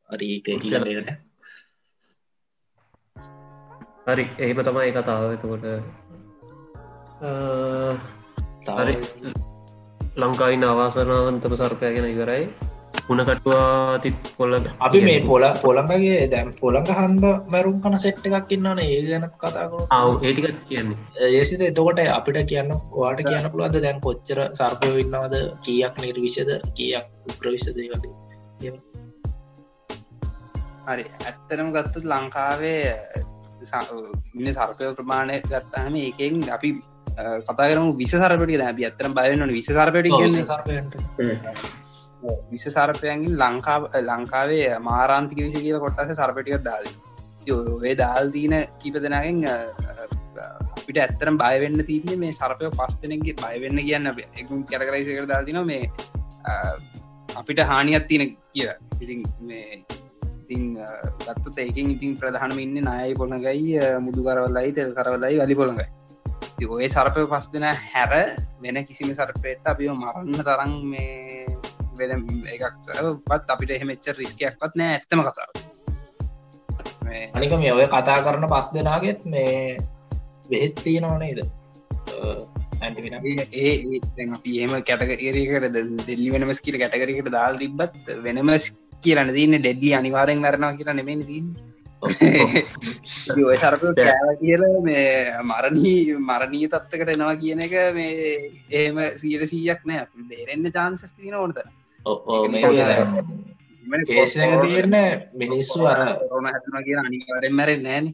[0.10, 1.30] හරි ඒක ඊළඟට
[4.08, 5.24] හරි එහෙම තමයි කතාව.
[5.36, 5.66] එතකොට
[8.80, 8.96] හරි
[10.12, 12.44] ලංකායින් අවාසනාවන්තම සර්පය ගැන ඉවරයි.
[13.12, 18.82] උනකටවා තිත් පොල්ල අපි මේ පොල පොළඟගේ දැම් පොළඟ හන්ද මැරුම් කන සෙට් එකක් ඉන්නන
[18.84, 20.98] ඒ ගැනත් කතාකරු අව ඒටික කියන්නේ.
[21.32, 25.36] ඒසිද එතකොට අපිට කියන්න වාට කියන්න පුළුවද දැන් කොච්චර සර්පය ඉන්නවද?
[25.64, 26.52] කියක් නිර්විෂද?
[26.76, 28.76] කියක් උප්‍රවිශදය වගේ?
[30.88, 31.06] හරි.
[31.26, 32.86] ඇත්තරම ගත්තුත් ලංකාවේ
[34.36, 36.70] ඉන්න සර්පය ප්‍රමාණය ගත්තහම ඒකෙන් අපි
[37.18, 39.54] කතා කරම විස සරපටි දැබ ඇතරම් බයවන්න
[42.52, 46.86] විස සර්පයන්ගින් ලංකාව ලංකාවේ මාරාන්තික විසි කියල කොටස සර්පටියත් දාල
[47.50, 49.46] ඔය දාල් දීන කීප දෙනගෙන්
[50.78, 55.84] අපිට ඇත්තරම් බයවෙන්න තියන්නේ මේ සර්පය පස්තනගේ බයවෙන්න කියන්න එකු කැරකරයිස කර දාතින මේ
[57.36, 58.70] අපිට හානිත් තියෙන කිය
[59.00, 59.84] ඉතින් මේ
[60.44, 60.78] ඉතින්
[61.22, 65.90] ගත්තු ඒකින් ඉතින් ප්‍රධානම ඉන්න නාය පොළඟයි මුදු කරවල්ලයි තෙල් කරවලයි වැලි පොළඟයි
[66.76, 68.12] ඔය සර්පය පස් දෙන හැර
[68.64, 71.58] වෙන කිසිම සර්පයට අපි මරන්න තරම් මේ
[72.00, 72.26] වෙන
[72.56, 75.52] එකක්පත් අපිට එහෙමච්ච රිස්කයක්වත් නෑ ඇත්තම කතාව.
[77.36, 79.78] අනික මේ ඔය කතා කරන පස් දෙනාගෙත් මේ
[80.50, 81.40] බෙහෙත් තියෙනවා නේද?
[82.82, 83.74] ඒ
[84.38, 85.66] අපි ඒම කැටගරකට
[86.08, 88.66] දෙල්ලි වෙනමස් කියල කැටගරකට දාල් තිබත් වෙනමස්
[89.04, 91.71] කියලන්න තින්න ඩෙඩ්ඩි අනිවාරෙන් වරනවා කියලා නෙමෙන තින්න ඔය
[92.02, 98.38] සරප කෑව කියල මේ මරණී මරණී තත්වකට එනවා කියන එක මේ
[98.72, 100.08] ඒම සීර සීයක් නෑ.
[100.30, 101.68] බේරෙන්න්න චාන්සස් තින ඕනතර
[104.08, 104.98] කේස තියන්න
[105.36, 108.06] මිනිස්සු අර රෝම හැතුන කිය අනිකාරෙන් මැර නෑන.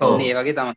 [0.00, 0.68] ඒ වගේ තම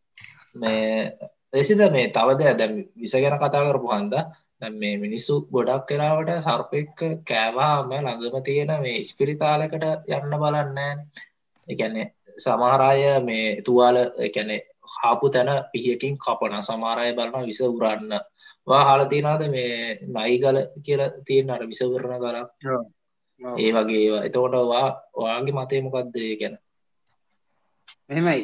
[0.56, 1.18] මේ
[1.54, 4.16] එසිද මේ තවද දැ විස ගැන කතා කරපු හන්ද?
[4.62, 10.94] මේ මිනිස්සු ගොඩක් කරාවට සර්පෙක්ක කෑවාම ළඟම තියෙන මේ ස්පිරිතාලකට යන්න බලන්නෑ
[11.72, 12.08] එකැන්නේ
[12.38, 14.58] සමහරාය මේ තුවාල එකැනෙ
[14.94, 18.12] හාපු තැන පිහියකින් කපන සමාරය බලන විස උරන්න.
[18.68, 22.50] වා හල තියනාද මේ නයිගල කියල තියෙන අට විසවරණ කරක්
[23.42, 24.26] ඒ වගේ ඒවා.
[24.28, 26.56] එතකොට වා ඔයාගේ මතය මොකක්ද ගැන?
[28.10, 28.42] එහෙමයි.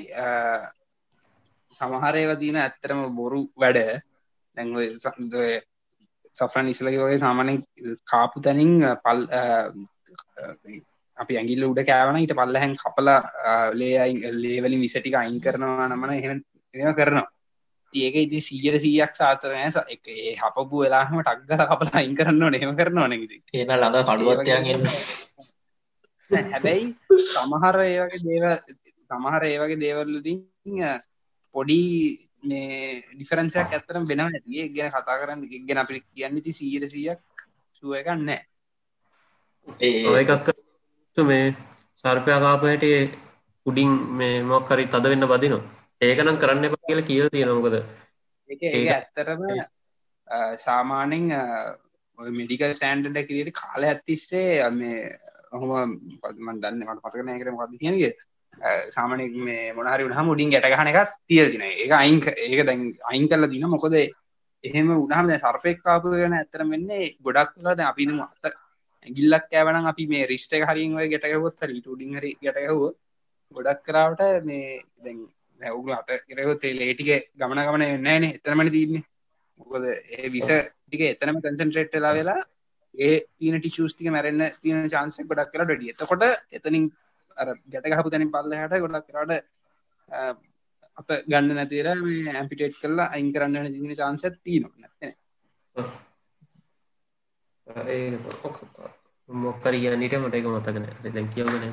[1.74, 3.80] සමහරයව තියන ඇත්තරම බොරු වැඩ.
[4.58, 4.76] දැන්ව
[6.36, 7.60] සෆරන් ඉස්ලගේ වගේ සාමානෙන්
[8.04, 9.20] කාපු තැනින් පල්
[11.17, 13.19] අපි ඇගිල්ල උඩ කෑවන ඊට පල්ලහැන් කපලා
[13.73, 13.97] ලේ
[14.36, 16.39] ලේවලින් විසටික අයින් කරනවා නමන එහෙම
[16.93, 17.27] කරනවා.
[17.93, 23.08] ඒක ඉති සීජට සීයක් සාතරනෑ එක ඒ හපපු වෙලාහම ටක්ගල කපලා අයින් කරන්න නෙම කරනවා
[23.08, 24.82] නැති එන ළඟ කඩුවත්යන්ගෙන්
[26.45, 26.86] හැබැයි
[27.25, 28.45] සමහර ඒවගේ දේව
[29.10, 30.38] සමහර ඒවගේ දේවල්ලදී
[31.56, 31.80] පොඩි
[32.43, 37.21] මේ ඩිෆරන්සයක් ඇත්තරම් වෙන ඇතිගේ ගැන කතා කරන්න ගෙන අපි කියන්න ති සීට සියක්
[37.75, 38.30] සුව එකන්න
[39.82, 40.51] ඒ එකක්
[41.19, 41.56] මේ
[42.03, 42.84] සර්පයකාපයට
[43.65, 45.63] උඩින් මේ මොක්කරි තද වෙන්න බදිනවා
[46.01, 47.77] ඒකනම් කරන්න එපා කියලා කියල තියෙනමකද
[48.69, 49.41] ඒ ඇත්තරම
[50.58, 51.25] සාමානෙන්
[52.19, 55.01] මෙඩිකල් ස්ටන්ඩ කිරට කාල ඇත්තිස්සේ මේ
[55.51, 58.12] ඔහොම පදමන් දන්න මට පතකන කරම පද කියනගේ
[58.89, 63.67] සාමන මේ මොනහරි හම උඩින් ගැටගහන එකක් තියතින ඒ අයින් ඒක දැන් අයින් කරල දින
[63.67, 68.53] මොකොද එහෙම උනහම සර්පෙක්කාපු වෙන ඇතරම වෙන්නේ ගොඩක් ලද අපිම අත
[69.08, 72.84] ඇගිල්ලක් ඇවන අපි මේ රිස්ට හරින් ගැටගහොත් රීට උඩින් හරි ගැටගහුව
[73.52, 75.20] ගොඩක් කරාවට මේ දැන්
[75.60, 79.04] නැවුගු අත කරයොත් ලේටික ගමන ගමන එන්නන එතරමට තියන්නේ.
[79.60, 82.41] මොකද ඒ විස ටික එතනම කන්සන්ට්‍රේට්ලා වෙලා
[82.96, 86.86] ඒ තින ටිෂස්ටික මැරෙන්න්න තියන චාන්සක් ගොඩක් කර ඩ එතකොට එතනින්
[87.38, 89.32] අර ගැට හපු තැනින් පල්ල හට ගොඩක් කරට
[90.98, 95.15] අත ගන්න නැතිර මේ ඇම්පිටේට් කරලා අයින් කරන්න තින චාන්ස තිීන නැන
[99.30, 101.63] මොක්කර කියන්නට මට එක මතකන දැන් කියවගෙන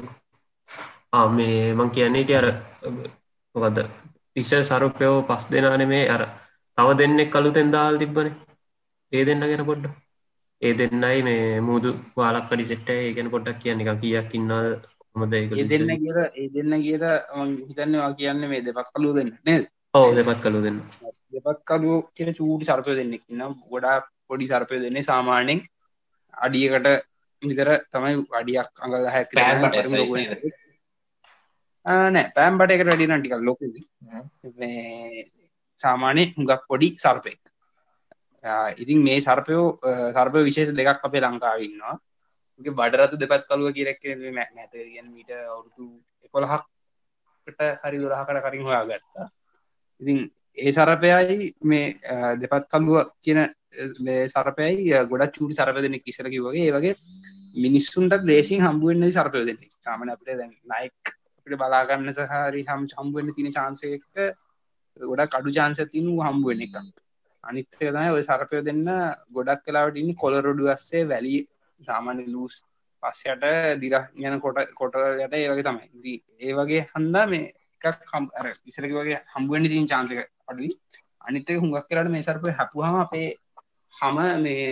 [1.37, 2.47] මේ මං කියන්නේට අර
[3.55, 3.77] මොකද
[4.37, 6.23] පිෂ සරුපයෝ පස් දෙනාන මේ අර
[6.79, 8.29] තව දෙන්නෙක් කළුතෙන් දාල් තිබ්බන.
[9.13, 9.93] ඒ දෙන්න ගෙන පොඩ්ඩ
[10.63, 14.53] ඒ දෙන්නයි මේ මුූදු වාලක් කඩි සෙට්ට ඒගෙන පොඩ්ඩක් කියන්න එක කියක් ඉන්නද
[15.13, 17.05] කොමද ඒ දෙන්න කියර ඒ දෙන්න කියර
[17.69, 19.63] හිතන්නවා කියන්න මේ දෙපක් කලු දෙන්න නේද?
[19.95, 20.79] ඕ දෙපත් කළු දෙන්න.
[21.35, 23.97] දෙපත් කලුව කියෙන චූටි සර්පය දෙන්නෙක් නම් ගොඩා
[24.29, 25.63] පොඩි සර්පය දෙන්නේ සාමාන්‍යෙන්
[26.39, 26.89] අඩියකට
[27.43, 29.29] විතර තමයි අඩියක් අඟල හැක්
[32.11, 32.31] නෑ.
[32.33, 33.59] පෑම්බට එකට වැඩින ටිකල් ලොක
[35.79, 37.33] සාමානය හුඟක් පොඩි සර්පය
[38.77, 39.67] ඉතින් මේ සර්පයෝ
[40.13, 41.97] සර්පය විශේෂ දෙකක් අපේ ලංකාවන්නවා
[42.61, 45.85] බඩරතු දෙපත් කලුව කියරක් නැත කියන්න මීට අවුරුදු
[46.25, 49.29] එකොළහක්ට හරි දුරහකට කරින් හොයා ගත්තා
[50.01, 50.19] ඉතින්
[50.59, 51.87] ඒ සරපයයි මේ
[52.39, 53.41] දෙපත් කල්ලුව කියන
[54.29, 56.95] සරපයයි ගොඩක් චූටි සරප දෙනෙ කිසරකි වගේ වගේ
[57.57, 63.49] මිනිස්සුන්ට දේසින් හම්බුවෙන්න්න සරපය දෙන්නේ සාමන අපට දැන් නයික් අපිට බලාගන්න සහරි හම් හම්බුවෙන්න තින
[63.51, 64.05] චාන්සයක
[65.05, 66.77] ගොඩක් අඩු චාන්ස තිනු හම්බුවෙන එක
[67.45, 68.87] අනිත්තය තමයි ඔය සරපය දෙන්න
[69.31, 71.37] ගොඩක් කලාවට ඉන්න කොලරොඩු අස්සේ වැලි
[71.81, 72.55] සාමාන්‍ය ලූස්
[73.03, 73.45] පස්සයට
[73.81, 76.15] දිර යන කොට කොටයට ඒ වගේ තමයි.
[76.41, 80.71] ඒ වගේ හන්දා මේ එකක් කම් අර ඉසරක වගේ හම්බුවෙන්ඩි තින් චාන්සක අඩුයි.
[81.21, 83.29] අනිත්තක හුඟක් කරට මේ සර්පය හැපුහම අපේ
[83.95, 84.65] හම මේ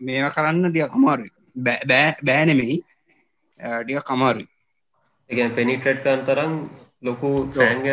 [0.00, 1.30] මේවා කරන්න ටිය කමාරුයි
[1.64, 2.76] බෑ බෑනෙමෙයි
[3.80, 4.48] ටික කමාරුයි
[5.30, 6.52] එක පෙනිටට් කන් තරම්
[7.02, 7.86] ලොකු ්‍රෑන්ග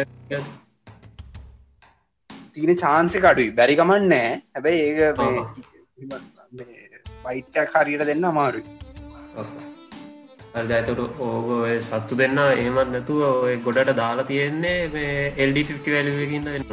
[2.53, 3.51] තියන චාන්සක අඩුයි.
[3.51, 5.11] බැරිකමන්නෑ හැබැයි ඒ
[7.23, 8.65] පයිට්ටක් හරියට දෙන්න අමාරුයි.
[10.55, 11.49] ඇතුට ඕග
[11.81, 16.67] සත්තු දෙන්න ඒමත් නැතුව ඔය ගොඩට දාලා තියෙන්නේ මේ එල්ඩි වැලුවකින්න එන්න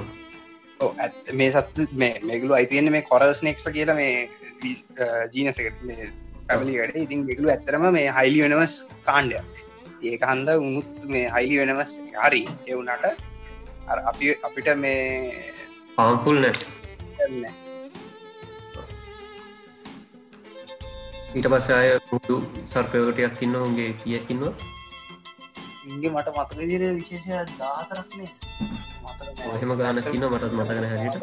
[1.40, 4.12] මේ සත්තු මේ මෙගලු අයිතියන්න මේ කොරස් නෙක්ට කියලා මේ
[5.34, 5.78] ජීනසකට
[6.48, 8.74] පැමලිකට ඉතින් ගෙගලු ඇත්තරම මේ හයිලි වෙනවස්
[9.08, 9.46] කාණ්ඩයක්.
[10.10, 11.92] ඒක හන්ද උනුත් මේ හයිලි වෙනවස්
[12.24, 12.42] හරි.
[12.66, 13.04] එවුනට
[14.10, 15.00] අපි අපිට මේ
[15.96, 17.52] පාම්ෆුල් නෑ.
[21.36, 22.36] ඊට පස්ස අය මුදු
[22.72, 24.71] සර්පයෝටයක් ඉන්න උන්ගේ කියකින්නවා
[25.84, 28.30] ඉගේ මට මතක දිර විශේෂ දාතරක්නේ
[29.48, 31.16] එහෙම ගානකින්න මටත් මතකන හැට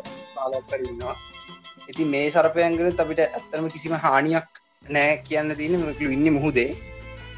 [1.90, 6.70] ඉති මේ සරපයන්ගර අපිට ඇත්තරම කිසිම හානියක් නෑ කියන්න තියන මකලු ඉන්න මුහුදේ.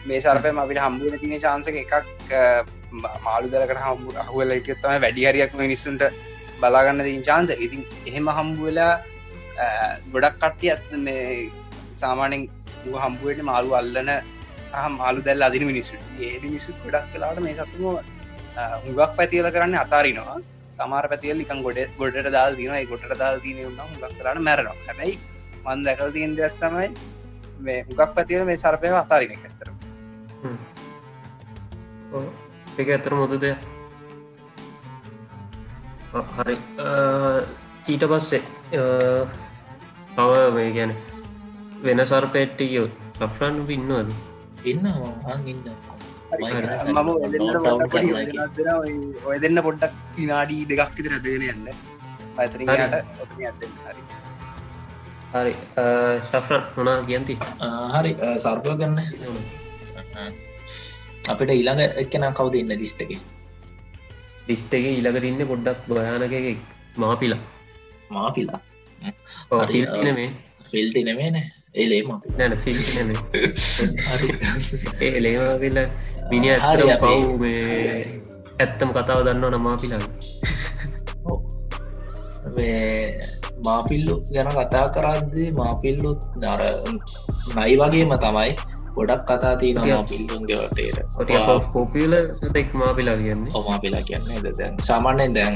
[0.05, 1.93] මේ සරපයම අපිට හම්බුවන තින චාන්සක එකක්
[3.23, 6.03] මාළු දරකට හම්බු අහුවල එකත්තම වැඩිහරයක් මිනිස්සුන්ට
[6.61, 8.93] බලාගන්න දී චාන්ස ඉතින් එහෙම හම්බුවෙලා
[10.13, 11.25] ගොඩක් කට්ටිය ඇත් මේ
[11.95, 12.47] සාමානෙන්
[12.97, 14.11] හම්බුවට මාළු අල්ලන
[14.71, 15.95] සහ මාළු දැල් අදින මිනිස්සු.
[16.25, 17.83] ඒ මිනිස්සු ගොඩක් කලාට මේ සතුම
[18.85, 20.37] හුඟක් පැතිල කරන්න අතාරිනවා.
[20.77, 24.77] සමාර පැතිල් ලිකන් ගොඩ ගොඩට දාල් දින ගොට දාල් දීන හුඟක් කරන්න මැරනවා.
[24.87, 25.15] හැබැයි
[25.65, 26.87] මන් දැකල් තියෙන් දෙයක් තමයි
[27.65, 29.67] මේ හුඟක් පැතිල මේ සරපය අතාරින ඇතර
[32.81, 33.59] එක ඇතර මොද දෙයක්.
[36.37, 36.55] හරි.
[37.91, 38.41] ඊට පස්සේ
[40.15, 40.91] තව මේ ගැන
[41.85, 42.87] වෙන සර්පෙට්ටියෝ
[43.19, 44.09] සෆ්‍රන් ඉන්නවද?
[44.63, 44.85] ඉන්න
[45.45, 45.61] ඉන්න
[49.25, 51.67] ඔය දෙන්න පොඩ්ඩක් විනාඩී දෙකක් ඉදිර දෙන යන්න.
[52.35, 52.69] පතරට
[53.85, 54.03] හරි.
[55.33, 55.53] හරි.
[56.29, 57.35] ශෆ්‍රන් මොනා කියන්ති?
[57.95, 58.11] හරි.
[58.37, 58.97] සර්පය ගන්න
[61.27, 63.11] අපිට ඊළඟ එක්කෙන කවුද ඉන්න ලිස්ට එක?
[64.49, 66.35] ලිස්ට එක ඊළඟට ඉන්න පොඩ්ඩක් භයානක
[66.97, 67.41] මාපිලා.
[68.09, 68.61] මාපිලා?
[70.13, 70.29] මේ
[70.71, 72.79] ෆිල්ටි නෙමේ නෑ එලේම නැන ෆිල්
[75.01, 75.79] ඒ ලේමවිල්ල
[76.31, 77.43] මිනි අතර පව්
[78.59, 80.01] ඇත්තම කතාව දන්නවා නමා පිලා
[83.63, 86.61] මාපිල්ලු ගැන කතා කරද්දී මාපිල්ලුත් නර
[87.55, 88.51] නයි වගේම තමයි
[88.91, 95.55] ගොඩක් කතා තියන මාපිල්ලුන්ගේ වටේට පොපිල සතෙක් මාපිලා කියන්නේ ඔමා පිලා කියන්නේ දැන් සාමාන්‍යයෙන් දැන්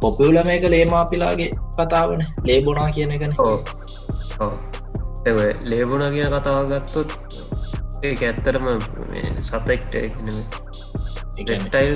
[0.00, 3.32] පොපියුල මේක ලේමාපිලාගේ කතාවන ලේබොනා කියන එකන
[5.64, 7.10] ලේබුණ කියන කතාව ගත්තොත්
[8.02, 8.66] ඒ ඇත්තරම
[9.40, 9.96] සතෙක්ට
[11.36, 11.94] ටයිල්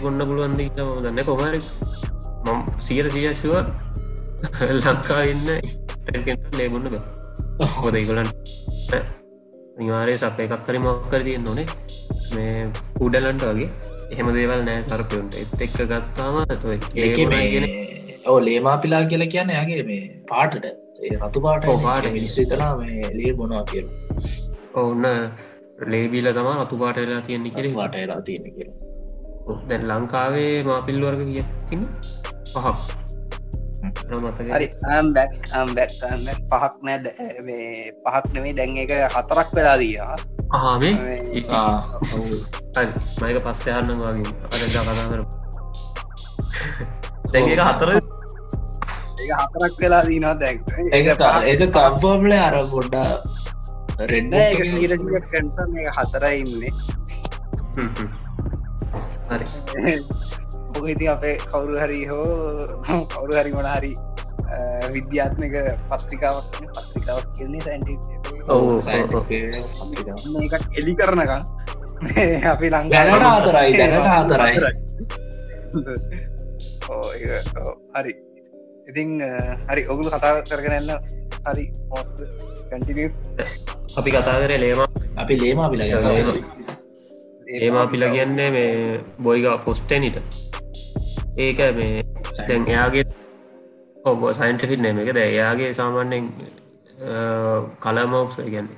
[0.00, 1.60] ගොන්න පුළුවන්ද දන්න කොමරි
[2.44, 3.56] මම් සියට සියශුව
[4.78, 5.50] ලංකා ඉන්න
[6.54, 6.88] ලේබුන්න
[7.74, 8.30] හොද ඉගලන්
[9.78, 11.66] නිවාරය සප එකක් කරි මොක්කර තියෙන් නොනේ
[12.32, 13.68] මේ උඩලන්ට වගේ.
[14.10, 15.34] එහෙම දේවල් නෑ සරපයුන්ට.
[15.34, 16.36] එත් එක්ක ගත්තාම
[16.96, 17.10] ඒ
[18.26, 21.64] ඕ ලේමාපිලා කියලා කියන්න යාගේ මේ පාටට රතු පාට
[22.12, 23.88] මිනිස් විතනා මේ ලේ බොනවා කියරු
[24.74, 25.32] ඔවන්න
[25.86, 28.70] ලේබිල තම රතු පාට වෙලා තියෙන්නේ කෙ වාට වෙලා තියෙන කිය
[29.68, 31.88] දැන් ලංකාවේ මාපිල් වර්ග කියකින්
[32.54, 32.76] පහක්.
[36.50, 36.98] පහක් නෑ
[37.42, 40.16] මේ පහක් නෙමේ දැන් එක හතරක් වෙලා දීවා
[40.60, 40.94] ආමේ
[43.20, 44.32] මයක පස්සයන්න වගේ.
[44.44, 45.20] අර කතා කර
[47.32, 47.90] දැන් එක හතර
[49.30, 50.58] හතරක් වෙලා දීනවා දැන්.
[50.92, 53.12] ඒක කම්පර්ම්ල අර පොඩ්ඩා
[54.12, 56.72] රෙඩ් ඒක කන්ෆර්ම් එක හතරයි ඉන්නේ.
[57.76, 58.08] හ්ම් හ්ම්.
[59.30, 59.46] හරි.
[60.76, 62.26] ඔක ඉතින් අපේ කවුරු හරි හෝ
[63.12, 63.92] කවුරු හරි මොන හරි
[64.94, 65.54] විද්‍යාත්මක
[65.90, 67.94] පත්‍රිකාවක් පත්‍රිකාවක් කියන්නේ සැන්ටි
[70.80, 71.42] එලි කරනකම්
[72.04, 74.06] මේ අපි ලංකාව දැනට හතරයි දැනට
[76.90, 77.06] ඔව්.
[77.96, 78.12] හරි
[78.88, 79.30] ඉතින් අ,
[79.68, 80.90] හරි ඔගුළු කතා කරගෙනන්න
[81.46, 81.64] හරි
[82.70, 83.08] කැටිය
[83.96, 84.80] අපි කතා කරේ ලේම.
[85.16, 85.82] අපි ලේම අපිල
[87.56, 88.70] ඒමා පිල කියන්නේ මේ
[89.18, 90.16] බොයිග පොස්ටනිට.
[91.38, 92.02] ඒක මේ
[92.48, 93.04] දැන් එයාගේ
[94.04, 95.10] ඔබ සයින්ටිෆිට නම එක.
[95.12, 96.24] ද එයාගේ සාමාන්‍යෙන්
[97.80, 98.68] කලමෝක්ස ගැන්න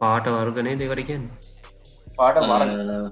[0.00, 1.24] පාට වර්ගනය දෙකට කියන්න?
[2.18, 3.10] පාට මරණ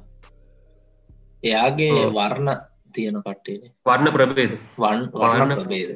[1.42, 1.90] එයාගේ.
[2.12, 2.50] වර්ණ
[2.94, 5.90] තියෙන කට්ටේ වර්ණ ප්‍රබේද වන් වර්ණ ප්‍රබේද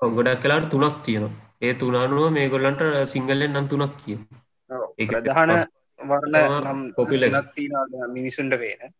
[0.00, 1.34] ඔගොඩක් කලාට තුනක් තියෙනවා.
[1.60, 4.18] ඒ තුනානුව මේ ගොල්ලන්ට සිංහලෙන් නම් තුනක් කිය
[4.98, 5.52] ඒක ප්‍රධාන
[5.98, 6.80] වර්ණ නම්
[7.52, 8.90] තියෙනවා මිනිසුන්ට පේන.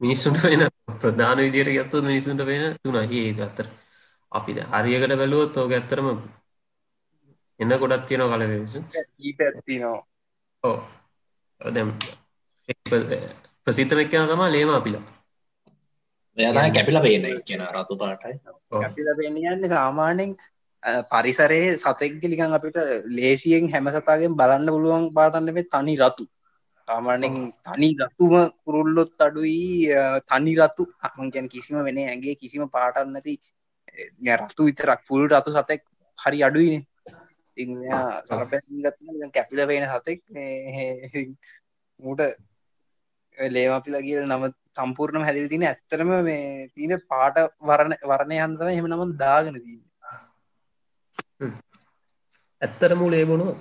[0.00, 0.62] මිනිස්සුන්ට වෙන
[1.00, 3.66] ප්‍රධාන විදියට ගත්තු මිනිසුන්ට වෙන තුනයි ඒ අත්තර
[4.32, 6.08] අපිද හරියකට බැලුවොත් ඕක ඇත්තරම
[7.60, 8.74] එන්න ගොඩත් තියෙන කලදස
[9.20, 10.00] ඊට ඇත්තිනවා
[10.64, 10.78] ඕ
[11.60, 11.92] දැම්
[13.66, 15.04] ප්‍රසිතම එක්කන තමා ලේම අපිලා
[16.36, 18.34] එයාතයි කැපිල පේන කියන රතු පාටයි.
[18.86, 20.30] අපිල පෙන්න්නේ සාමාන්‍යෙන්
[20.82, 22.76] අ, පරිසරයේ සතෙක්ගලිකන් අපිට
[23.18, 26.24] ලේසියෙන් හැම සතාගෙන් බලන්න පුළුවන් පාටන්නේ තනි රතු.
[26.88, 27.34] සාමාන්‍යෙන්
[27.66, 28.34] තනි රතුම
[28.64, 29.88] කුරුල්ලොත් අඩුයි
[30.30, 30.82] තනි රතු.
[31.02, 33.34] තමන් ගැන කිසිම වෙන ඇගේ කිසිම පාටන් නැති
[34.32, 35.00] අ, රස්තු විතරක්.
[35.08, 35.82] පුල් රතු සතෙක්
[36.18, 36.82] හරි අඩුයිනේ.
[38.28, 38.96] සරපැගත්
[39.34, 40.20] කැපිල පේන සතෙක්.
[42.00, 42.20] මූට
[43.38, 49.18] ලේමපිලා කියල නම සම්පූර්ණම හැදිල් තින ඇත්තරම මේ තියන පාට වරණ වරණය හන්තම එහෙම නම
[49.18, 49.80] දාගෙන දී
[52.62, 53.56] ඇත්තරම ලේබුණු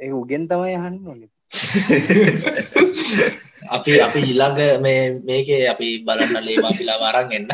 [0.00, 1.28] ඒ උගෙන් තමයි යහන්න ඕන.
[3.70, 7.48] අපි අපි ඊළඟ මේ මේකේ අපි බලන්න ලේම අපිලා වරන් එන්න.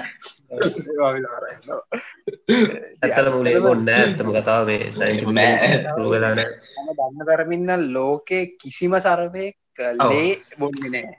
[3.02, 4.92] ඇත්තර මුලේ ඔන්න ඇත්තම කතාව මේ
[5.24, 5.38] ම
[6.14, 6.40] දන්න
[7.28, 10.10] කරමින්න ලෝකේ කිසිම සරපයෙක් ඔව්.
[10.10, 11.16] ලේ බොන්න නෑ.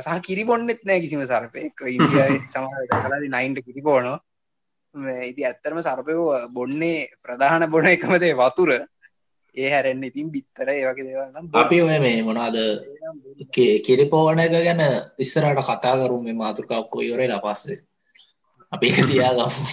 [0.00, 1.74] සහ කිරි බොන්නෙත් නෑ කිසිම සරපයෙක්.
[1.76, 4.18] කලදි නයින්ට කිරි බෝනෝ
[5.24, 8.70] ඉති ඇත්තරම සරපයෝ බොන්නේ ප්‍රධාන බොන එකමදේ වතුර.
[9.56, 12.56] ඒ හැරෙන්න්න ඉතින් බිත්තර ඒවගේ දේවල්නම් අපි ඔය මේ මොනාද
[13.86, 14.82] කිරිපෝවන එක ගැන
[15.18, 17.78] ඉස්සරට කතා කරු මේ මාතෘකාක්කෝ යොරේ ලපස්සේ
[18.72, 19.64] අපි එක තියාගමු.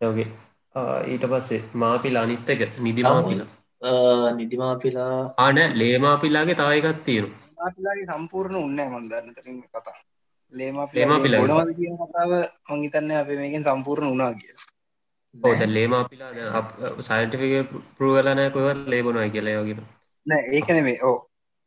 [0.00, 0.28] යෝගේ
[0.74, 7.26] ඊට පස්සේ මාපිලා අනිත් එක නිදිමාපිලා නිදිමාපිලා ආන ලේමාපිලාගේ තවයිකත් තියෙන
[7.58, 9.96] මාපිලාගේ සම්පූර්ණ උන්න මන්දන්න තරින් කතා.
[10.54, 11.66] ලේමාපිලා.
[12.02, 12.32] කතාව
[12.70, 14.54] මංහිතන්න අප මේකින් සම්පූර්ණ උනා කිය
[15.34, 16.62] ඕත ලේමාපිලා
[17.00, 17.42] සයින්ටික
[17.96, 19.80] පරුවලනෑ කොවත් ලේබුණයි කියලා යෝගෙන
[20.26, 21.16] නෑ ඒකන මේ ඕ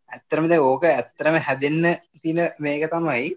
[0.09, 1.85] ඇත්තරමද ඕක ඇත්තරම හැදෙන්න
[2.21, 3.27] තින මේක තමයි.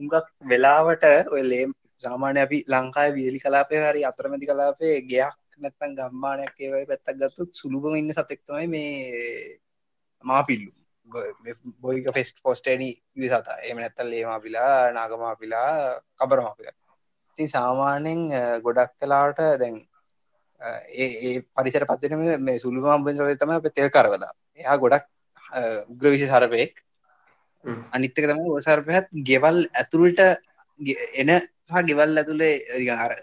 [0.00, 1.70] උගක් වෙලාවට ඔය ලේම්
[2.02, 7.94] සාමාන්‍ය අපි ලංකායි වියලි කලාපය හරි අතරමැති කලාපේ ගයක් නැත්තන් ගම්මානයක් ඒවයි පැත්තක් ගත්තුත් සුළුබම
[7.94, 9.60] ඉන්න සතෙක්තමයි මේ
[10.24, 10.72] මාපිල්ලු.
[11.80, 15.70] බොයික ෆෙස්ට පොස්ටේනි විසතා එම නැත්තල් ලේමාපිලා නාගමාපිලා
[16.16, 16.76] කබරමාපිලා
[17.38, 18.20] ඉතින් සාමාන්‍යෙන්
[18.62, 19.76] ගොඩක් කලාට දැන්
[20.96, 24.32] ඒ පරිසර පත්තිනම මේ සුළුමම්බෙන් සත තම අප තෙල් කරවලා.
[24.54, 25.04] එයා ගොඩක්
[25.86, 26.72] උග්‍රවිශ සරපයෙක්.
[27.90, 30.20] අනිත්තක තම ඔසර්පයත් ගෙවල් ඇතුළට
[31.14, 31.30] එන
[31.66, 32.54] සහ ගෙවල් ඇතුළේ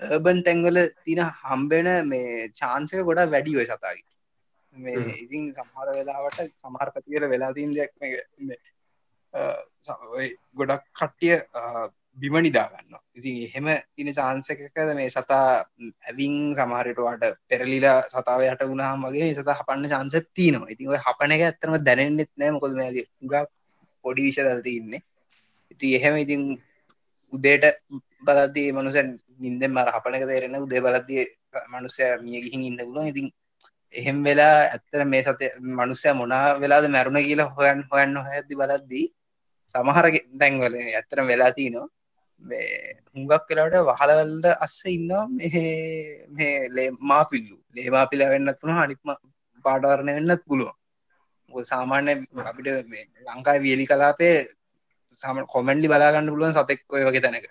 [0.10, 4.06] ඒබන් තැන්වල තින හම්බෙන මේ චාන්සක ගොඩ වැඩි ඔය සතාගේ.
[4.74, 5.16] මේ.
[5.16, 7.92] ඉතින් සමහර වෙලාවට සමහර පැතිවල වෙලාතිීන් දෙයක්
[10.56, 11.36] ගොඩක් කට්ටිය
[12.18, 15.48] බිම නිදාගන්න ඉතින් එහෙම තින චාන්සකද මේ සතා
[16.04, 20.70] ඇවිං සමහරටවාට පෙරලිලා සතාව යට වුණහම වගේ සතා හපන්න චාන්සත් තියනවා.
[20.70, 22.52] ඉතින් ඔය හපන එක ඇත්තනම දැනෙන්න්නෙත් නෑ.
[22.52, 23.46] මොකොද මේගේ ගක්
[24.06, 24.94] පොඩි විෂ දල්ති ඉන්න
[25.72, 26.42] ඉති එහෙම ඉතින්
[27.34, 27.66] උදේට
[28.24, 29.10] බලද්දී මනුසන්
[29.40, 31.24] නින්දෙන් මර හපනක තේරෙන උදේ බලද්දිය
[31.72, 33.10] මනුස්සය මිය ගිහින් ඉන්න පුළුවන්.
[33.12, 33.28] ඉතින්
[33.94, 35.42] එහෙම වෙලා ඇත්තර මේ සත
[35.80, 39.06] මනුස්සය මොනා වෙලාද මැරුණ කියලා හොයන් හොයන්න හැදදි බලද්දී
[39.76, 40.06] සමහර
[40.40, 41.88] දැන්වල ඇත්තරම් වෙලා තියනවා
[42.44, 42.70] මේ
[43.12, 47.58] හුඟක් වෙලාට වහලවල්ට අස්ස ඉන්නවා මේ මේ ලේ මාපිල්ලු.
[47.76, 49.10] ලේමාපිල වෙන්නත් වුණ අනික්ම
[49.66, 50.76] පාටවරණය වෙන්නත් පුළුවන්.
[51.50, 52.12] මොකද සාමාන්‍ය
[52.44, 54.36] අපිට මේ ලංකායි වියලි කලාපේ
[55.20, 57.48] සම කොමෙන්ඩි බලාගන්න පුළුවන් සතෙක් ඔය වගේ තැනක.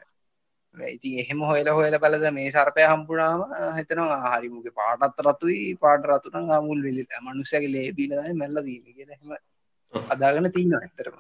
[0.74, 3.40] ඉතින් එහෙම හොයල හොයල බලද මේ සර්පය හම්පුනාම
[3.76, 9.36] හිතනවා හරිමුගේ පාටත් රතුයි පාට රතුන මුල් වෙලි මනුෂ්‍යගේ ලේබිලයි මැල්ල දීම කියහෙම
[10.10, 11.16] අදාගන්න තිීන්න ඇතරම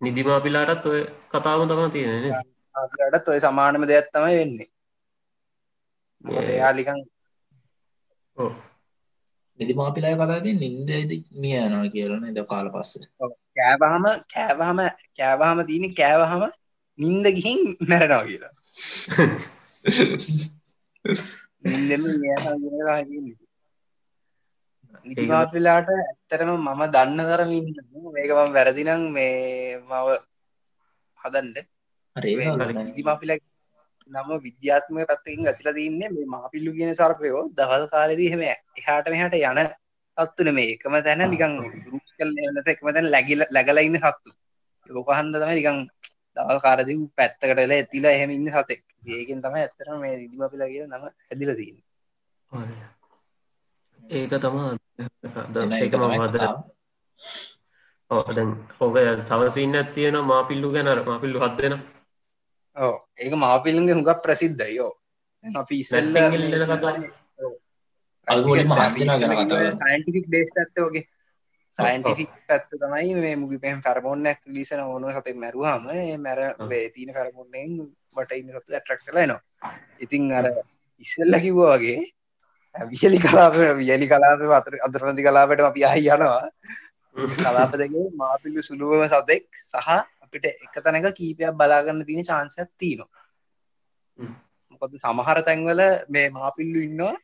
[0.00, 1.00] නිදිමාපිලාටත් ඔය
[1.30, 2.26] කතාව තම තියෙන
[2.74, 4.68] අටත් ඔය සමානම දෙයක් තමයි වෙන්නේ.
[6.24, 7.00] මොකද එයාලිකන්
[9.58, 10.90] නිදිමාපිලාය කතාති නින්දද
[11.40, 12.92] මිය යනවා කියලන ද කාල පස්ස?
[13.56, 14.80] කෑවාහම කෑවාහම
[15.18, 16.42] කෑවාහම තියන කෑවහම
[16.98, 18.52] නින්ද ගිහින් මැරෙනවා කියලා
[25.06, 27.52] නිදිමාපිලාට ඇත්තරම මම දන්න තරම
[28.14, 29.34] මේකම වැරදිනම් මේ
[29.82, 30.06] මව
[31.18, 31.56] හදන්ඩ
[32.86, 33.38] නිදිමාපිලා
[34.10, 39.60] නම විද්‍යාත්මක පැත්තකින් ගතිල තින්නේ මේ මාපිල්ලු කියන සර්පයෝ දවල් කාලෙදී හෙම එහාට මෙහට යන
[40.16, 41.54] සත්තුන මේ එකම තැන නිකං
[41.84, 42.30] ගරුප් කල්
[42.72, 44.30] එකම තැන läගිල läගලඉන්න සත්තු.
[44.90, 45.78] ලෝකහන්ද තම නිකං
[46.36, 48.82] දවල් කාරදි පැත්තකටල ඇතිලා එහෙම ඉන්න සතෙක්.
[49.08, 51.78] ඒකෙන් තමයි ඇත්තරම මේ දිදිමපිලා කිය නම ඇදිල තින්න
[54.10, 54.70] ඒක තමා
[58.10, 61.74] ඕදැන් හෝක තවසින්න තියෙන මාපිල්ලු ගැනර මාපිල්ලු හත් දෙෙන
[62.76, 64.92] ඕ ඒක මාපිල්ලගේ හුඟක් ප්‍රසිද්ධයෝ
[65.44, 66.16] අපි ඉසල්ල
[69.78, 71.04] සයින්ටික් බේස් ඇත්ත වගේ
[71.74, 75.90] සයින්ටිෆික් පැත්ත තමයි මේ මුගි පෙන් ෆැරමෝන්නක් ලිසන ඕන සතේ මැරුවහම
[76.20, 77.76] මැර වේතින කරමුන්නෙන්
[78.14, 80.46] බට ඉන්න සතු ඇට්‍රක් කලනවා ඉතිං අර
[81.04, 82.00] ඉස්සල්ල කිව්වා වගේ
[82.74, 86.50] විශලි කලාප වියලි කලාප අතර අදරනති කලාපට අපි අහි යනවා.
[87.36, 89.88] කලාප දෙගේ මාපිල්ලු සුළුවම සතෙක් සහ
[90.22, 93.10] අපිට එක තැනක කීපයක් බලාගන්න තියෙන චාන්සයක් තියනවා.
[94.72, 97.16] මොකද සමහර තැන්වල මේ මාපිල්ලු ඉන්නවා.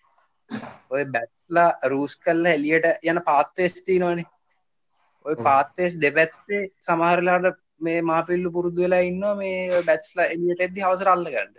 [0.90, 4.26] ඔය බැට්ලා රූස් කල්ල එලියට යන පාත්තේස්ති නොනේ
[5.26, 11.26] ඔය පාත්තේස් දෙපැත්තේ සමහරලාට මේ මාපිල්ලු පුරුදු වෙලා ඉන්න මේ බැච්ලා එලියට එද්දි හවසර අල්ල
[11.26, 11.54] ගන්න.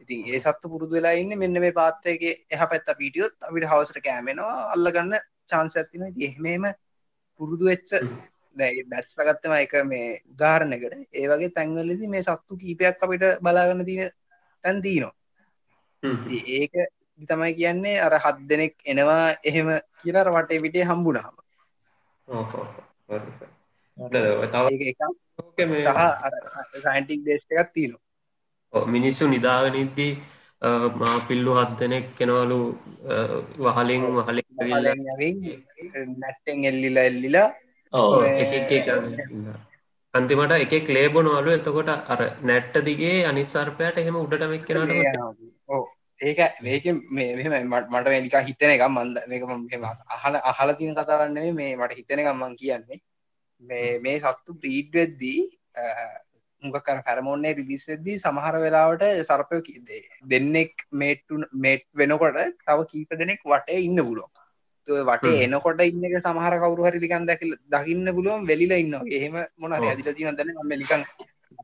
[0.00, 4.56] ඉතින් ඒ සත්තු පුරුදු වෙලා ඉන්න මෙන්න මේ පාත්තයගේ එහ පැත්ත පිටියොත් අපිට හවසට කෑමෙනවා
[4.74, 5.14] අල්ලගන්න
[5.48, 6.66] චාන්ස ඇතින ති එහෙමම
[7.40, 7.90] පුරුදු වෙච්ච
[8.56, 14.12] දැයි බැත්ස්ල ගත්තම එක මේ උදාහරණකට ඒ වගේ තැන්වලදි මේ සත්තු කීපයක් අපිට බලාගන්න තියෙන
[14.64, 15.14] තැන් දීනවා
[16.56, 16.74] ඒක
[17.20, 19.68] තමයි කියන්නේ අර හත් දෙනෙක් එනවා එහෙම
[19.98, 21.34] කියනර වටේ පිටේ හම්බුනාම
[25.78, 25.90] සහ
[26.84, 28.86] සයින්ටික් දේශ් එකක් තියනවා.
[28.88, 30.12] මිනිස්සු නිදාගනිද්දී
[31.00, 32.58] මා පිල්ලු හත් දෙනෙක් කෙනවලු
[33.66, 34.46] වහලින් වහලින්
[36.22, 37.48] නැට්ටෙන් එල්ලිලා එල්ලිලා.
[40.14, 44.92] අන්තිමට එක ලේබොනවලු එතකොට අර නැට්ට දිගේ අනිත් සර්පයට එහෙම උඩටමක් කෙනට
[46.24, 49.42] ඒක මේක මේ මට නික හිතන එක මන්ද මේක
[50.16, 53.00] අහල අහල තින කතාවන්නේ මේ මට හිතන එකම්මන් කියන්නේ.
[53.62, 55.40] මේ මේ සත්තු ප්‍රීඩ් වෙද්දී
[56.62, 59.60] උඟකර පැරමෝන්නේ රිලිස් වෙද්දී සමහර වෙලාවට සර්පය
[60.26, 66.56] දෙන්නෙක් මේට්ටු මේට් වෙනකොට තව කීප දෙනෙක් වටේ ඉන්න පුලුවන් වටේ එනකොට ඉන්න එක සමහර
[66.58, 71.04] කවරු හරි ලිකන් දැක දකින්න පුළුවන් වෙලිලා ඉන්න එහෙම මොන ඇදිල තින දන්න ම ලිකන්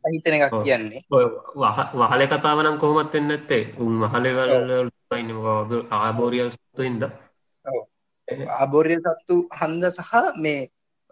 [0.04, 1.02] හිතන එකක් කියන්නේ.
[1.94, 5.30] වහල කතාවනම් කොහොමත් වෙන්න ඇත්තේ උන් වහලවල ඉන්න
[5.98, 7.06] ආබෝරියල් සතු හින්ද.
[8.58, 10.60] ආබෝරිය සත්තු හන්ද සහ මේ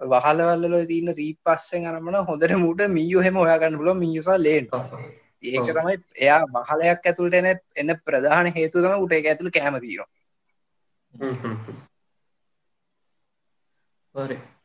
[0.01, 4.68] වහලවල්ල තින්න රීපස්සෙන් අරමන හොඳට මුට මියෝ හෙම ඔයාගන්න පුල මියසා ලේන්.
[5.45, 10.09] ඒක තමයි එයා වහලයක් ඇතුළට එන එන්න ප්‍රධාන හේතු තම උට එක ඇතුළ කෑමතිීනවා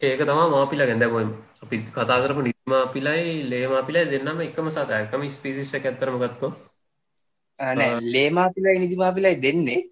[0.01, 1.30] ඒක තමා මාපිලා ගැඳැමම
[1.64, 6.51] අපි කතා කරපු නිමාපිලයි ලේමාපිලයි දෙන්නම එකම සතයකම ස්පිසිස්ස ඇත්තරම ගත්තෝ
[8.14, 9.89] ලේමාපිලයි නිදිමාපිලයි දෙන්නෙක්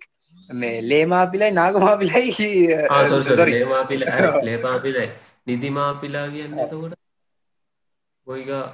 [0.50, 2.32] මේ ලේමාපිලයි නාගමාපිලයි
[3.46, 4.02] ලේමාපිල
[4.46, 5.08] ලේපාපිලයි
[5.48, 6.94] නිදිමාපිලා කියන්න එතකොට?
[8.28, 8.66] බොයිගා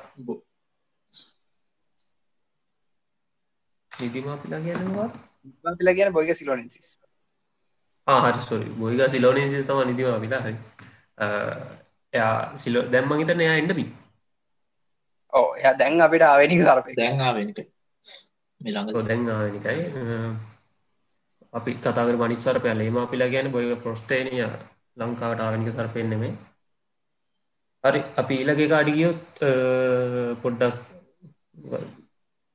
[3.92, 5.08] නිදිමාපිලා කියන්නවා
[5.78, 6.88] පිලා කියන බොයිග සිලෝනසිස්
[8.08, 10.54] හරි සොරි බොයිග සිලෝනසිස් තම නිදිමාපිලා හරි
[12.14, 13.86] එයා සිලෝ දැම්ම හිතන එයා එන්නබි
[15.34, 17.60] ඕ එය දැන් අපිට ආවෙනික සරපය දැන්ආවෙනට
[19.02, 19.82] දැන් ආවෙනිකයි
[21.54, 24.32] අපි කතාකර මනිස්සර පැලේම අපිලා ගැන බොය ප්‍රස්ටේනය
[24.98, 26.34] ලංකාවට ආවනික සරපෙන්නෙමේ
[27.84, 29.22] හරි අපි ඊලගේ කාඩිගියොත්
[30.42, 30.78] පොඩ්ඩක්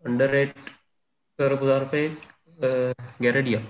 [0.05, 0.57] අන්ඩරේට්
[1.38, 2.03] කරපු දර්පය
[3.20, 3.61] ගැරඩිය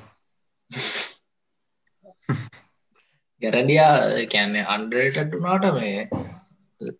[3.42, 3.94] ගැරඩියා
[4.32, 6.02] කැන්නේ අන්ඩරේටට වනාට මේ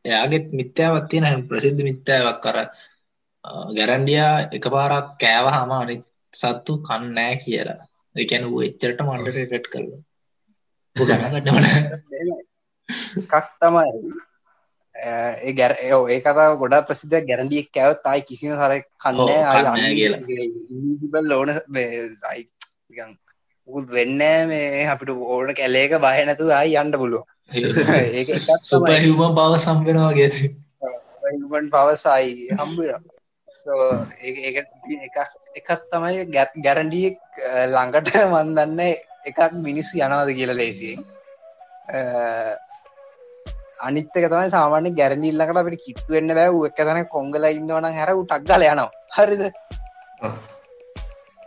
[0.04, 2.58] එයාගෙත් මිත්‍යාවත් තියෙන හැම ප්‍රසිද්ධ මිත්‍යාවක් කර
[3.76, 7.80] ගැරන්ඩියා එක පාරක් කෑව හම අනිත් සත්තු කන්නෑ කියලා.
[8.16, 9.90] එකැන වූ එච්චරට මන්ඩරේට් කරල
[13.22, 13.90] එකක් තමයි
[14.94, 19.18] ඒ ගැර ඒෝ ඒ කතාව ගොඩා ප්‍රසිද්ධ ගැරඩියක් කැවත් අයි කිසිම සර කන්න
[19.96, 21.22] කියලා.
[21.24, 21.48] ලෝන
[22.22, 22.40] සයි
[23.72, 24.20] උත් වෙන්න
[24.50, 28.24] මේ අපිට ඕන කැලේක බය නැතු අයි යන්න පුළුව ඒ
[28.64, 30.52] සුපහිම බව සම්බෙනවා ගෙති
[31.56, 32.78] න් පවසයි හම්බ
[34.22, 35.16] එක
[35.56, 37.18] එකක් තමයි ගැත් ගැරන්ඩියෙක්
[37.68, 38.80] ළඟට මන්දන්න
[39.24, 41.04] එකක් මිනිස්සු යනවාද කියල ලේසියෙන්.
[43.80, 48.90] අනිත්තක තමයි සාමාන්‍ය ගැරනිල්ලකට අපට කිට්ටුවෙන්න්න බැව් එක තන කොංගල ඉන්නවන හැර ටක්ගල යනවා.
[49.16, 49.42] හරිද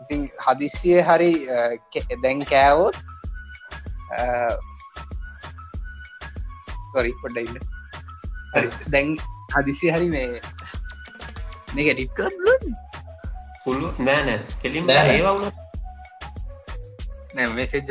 [0.05, 1.31] ඉතින් හදිස්සිය හරි
[2.21, 2.95] දැන් කෑවෝත්
[6.93, 7.57] සොරි පොඩ්ඩ ඉන්න.
[8.91, 9.07] දැන්
[9.55, 10.27] හදිසි හරි මේ
[11.73, 12.29] මේ ගෙඩික් කර
[13.63, 15.15] පුළු නෑනෑ කෙලින් නෑ, නෑ.
[15.17, 15.43] ඒවුන
[17.35, 17.89] නෑ මෙසෙජ්ජ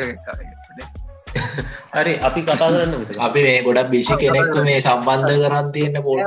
[1.94, 5.66] හරි අපි කතා කරන්න අපි මේ ගොඩක් බිසි කෙනෙක්ව මේ සම්බන්ධ කරන්
[6.06, 6.20] පොට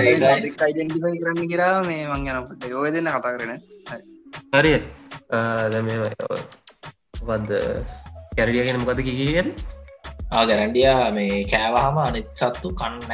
[0.00, 4.02] යිඩෙන්ටිෆයි කරන්න කියලා මේ මං යනපට යෝය දෙන්න කතා කරන හරි
[5.72, 5.88] දැම
[7.28, 7.50] වද
[8.36, 9.46] කැරඩියගෙන මොකද කිහිර
[10.30, 13.12] ගැරන්ඩියා මේ කෑවහම අනිත් සත්තු කන්න.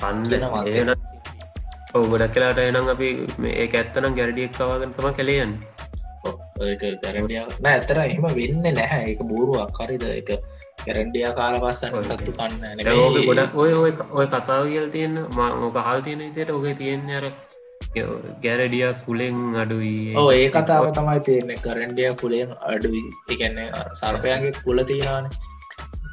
[0.00, 0.66] කන්න.
[0.70, 0.90] ඒන
[1.94, 5.52] ඔව ගොඩක් කලාට එනම් අපි මේ ඇත්තනම් ගැරඩියක් කවාගෙන තම කළයන්
[7.02, 9.02] ගැරන්ඩිය නෑ ඇතර එහෙම වෙන්න නැහැ.
[9.12, 9.72] එක බෝරුවක්.
[9.78, 10.30] කරරිද එක
[10.84, 12.84] ගැරන්ඩිය කාල පස්සන්න සත්තු කන්න
[13.28, 17.26] ගොඩක් ඔය ඔය ඔය කතාව කියල් තියෙන මොක හල් තියෙන විතයට ඔක තියෙන අර
[18.44, 20.14] ගැරඩිය කුලෙන් අඩුයි.
[20.20, 23.68] ඕ ඒ කතාව තමයි තියෙන කරන්ඩිය කුලෙන් අඩුවි එකන්නේ
[24.00, 25.26] සර්පයන්ගේ කුල තියනාන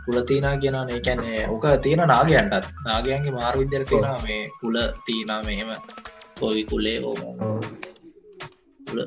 [0.06, 2.66] කුලතිනා කියනන ඒකැන්නේ ඕක තියෙන නාගයන්ටත්.
[2.88, 4.76] නාගයන්ගේ මාර විද්‍යර තියෙන මේ කුල
[5.06, 5.72] තිීනා මෙහෙම.
[6.40, 7.16] පොවි කුලේ ඕ
[8.88, 9.00] කුල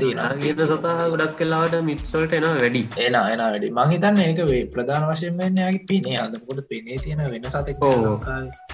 [0.00, 2.82] තියෙන ගීත සතා ගොඩක් කලාට මිත්සල්ට එන වැඩි.
[3.06, 3.72] එන එන වැඩි.
[3.78, 6.18] මහිතන්න ඒක වේ ප්‍රධාන වශයෙන් වෙන්නයාගේ පිනේ.
[6.24, 7.86] අදකොද පෙනේ තියෙන වෙන සතෙක්.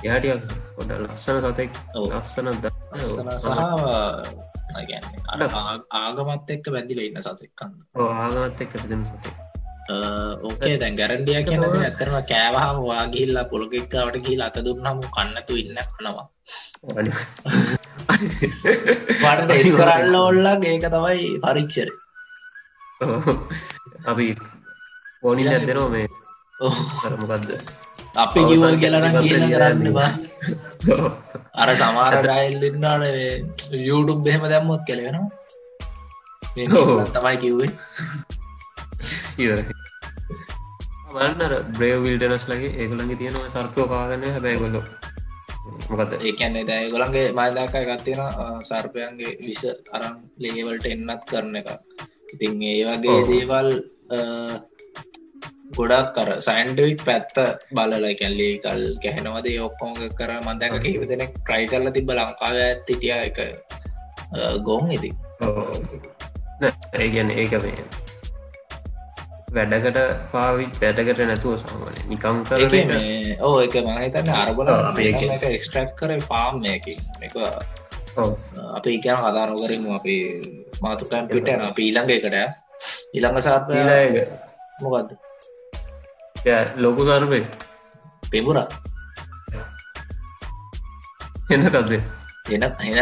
[0.06, 0.42] යාටියක්
[0.76, 1.70] ගොඩ ලස්සන සතෙක්.
[2.02, 2.52] ලස්සන
[2.96, 3.48] ලස්සන සහ
[5.54, 7.72] ආ- ආගමත් එක්ක බැඳිල ඉන්න සතෙක්කන්න
[8.18, 9.34] ආගමත් එක් පිදම සතේ
[10.42, 16.26] ඕකේ දැන් ගැරන්ඩිය කියන ඇතරම කෑවහම වාගිල්ලා පොළොගෙක්කාවට ගිල් අත දුන්නම කන්නතු ඉන්න කනවා.
[19.16, 21.88] පට එස් කරන්න ඔල්ලක් ඒක තමයි පරික්ෂර
[24.06, 24.26] අපි
[25.22, 26.06] පෝනිල් ඇදෙනවා මේ?
[27.00, 27.50] කරමකක්ද
[28.16, 30.10] අපි කිව කියලන කියල කරන්න බා
[31.54, 35.28] අර සමාර ඩයිල්ලන්නාට යුටුබ් බෙහෙම දැම්මොත් කෙලෙනවා
[36.74, 37.00] ඔව්.
[37.14, 37.70] තමයි කිව්වේ
[41.14, 44.82] වන්නර බ්‍රේව් විල්ටනස් ලගේ ඒගොලගේ තියෙනවා සර්පයෝ කාගන්න හැබැයිගොල්ලො
[45.90, 48.22] මොකද ඒකන්නේ දැ ගොළන්ගේ මල්දාකයි ගත්තියෙන
[48.68, 49.62] සර්පයන්ගේ විස
[49.92, 51.68] අරම් ලේවල්ට එන්නත් කරන එක
[52.32, 53.18] ඉතින් ඒ වගේ.
[53.30, 53.68] දේවල්
[55.74, 57.36] ගොඩක් කර සයින්ඩවික් පැත්ත
[57.76, 63.38] බලල කැල්ලේ කල් ගැහෙනවද ඔක්කෝග කර මන්දක කිව දෙනෙක් ට්‍රයි කරල තිබ ලංකාව ඇත්තිතිය එක
[64.62, 65.10] ගොන් ඉති
[66.94, 67.84] ඒගැන ඒක මේ
[69.56, 69.98] වැඩකට
[70.32, 72.60] පාවි වැඩකට නැතුව සාමානය නිකම් කර
[73.40, 73.74] ඕ එක.
[73.88, 74.70] මහිතන්න අරබල
[75.50, 76.88] එක්ස්ට්‍රක් කර පාම් එක.
[77.20, 77.36] එක
[78.76, 80.16] අප ඉකන කතා නොකරමු අපි
[80.82, 82.36] මාතුකම් පිට අප ඊළඟ එකට.
[83.14, 83.70] ඊළඟ සාප
[84.82, 85.25] මොකක්ද
[86.76, 87.40] ලොකු සර්පය
[88.30, 88.68] පෙමුරා
[91.50, 91.92] එන්නකක්ද
[92.48, 93.00] එන එන.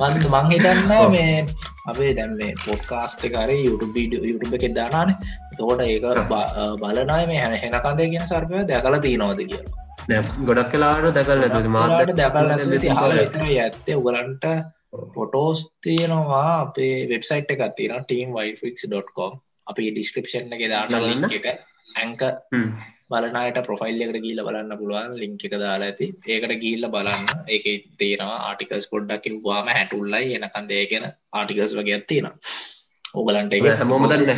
[0.00, 1.46] මන්ත මං හිතන්න මේ
[1.86, 5.14] අපේ දැන් මේ පොඩ්කාස්ට කර යුටුබ යුටුබ එකෙ දානාන
[5.58, 6.06] තෝට ඒක
[6.82, 10.24] බලනයි මේ හැන හෙනකන්දේ කියෙන සර්පය දැකල තියනවද කියලා.
[10.46, 14.46] ගොඩක් කලාට දැකල් මාට දැකල් ඇත්තේ උගලන්ට
[15.14, 21.02] පොටෝස් තියෙනවා අපේ වෙබ්සයිට් එකක් තියෙන ටීම් වයිෆික්ස්.කොම් අපි ඩිස්ක්‍රපෂන් එක දාන්න.
[21.02, 22.22] ලින්ක් එක ඇංක
[23.10, 26.06] බලනයට ප්‍රොෆයිල් එකට ගීල බලන්න පුළුවන් ලිංක එක දාලා ඇති.
[26.26, 27.24] ඒකට ගිල්ල බලන්න.
[27.48, 27.66] ඒක
[27.98, 32.28] තියෙනවා ආටිකස් පොඩ්ඩකින් වාම හැටුල්ලයි එනකන් දේගෙන ආටිකස් වගේ තියෙන
[33.14, 34.30] ඕගලන්ට හැමෝම දන්න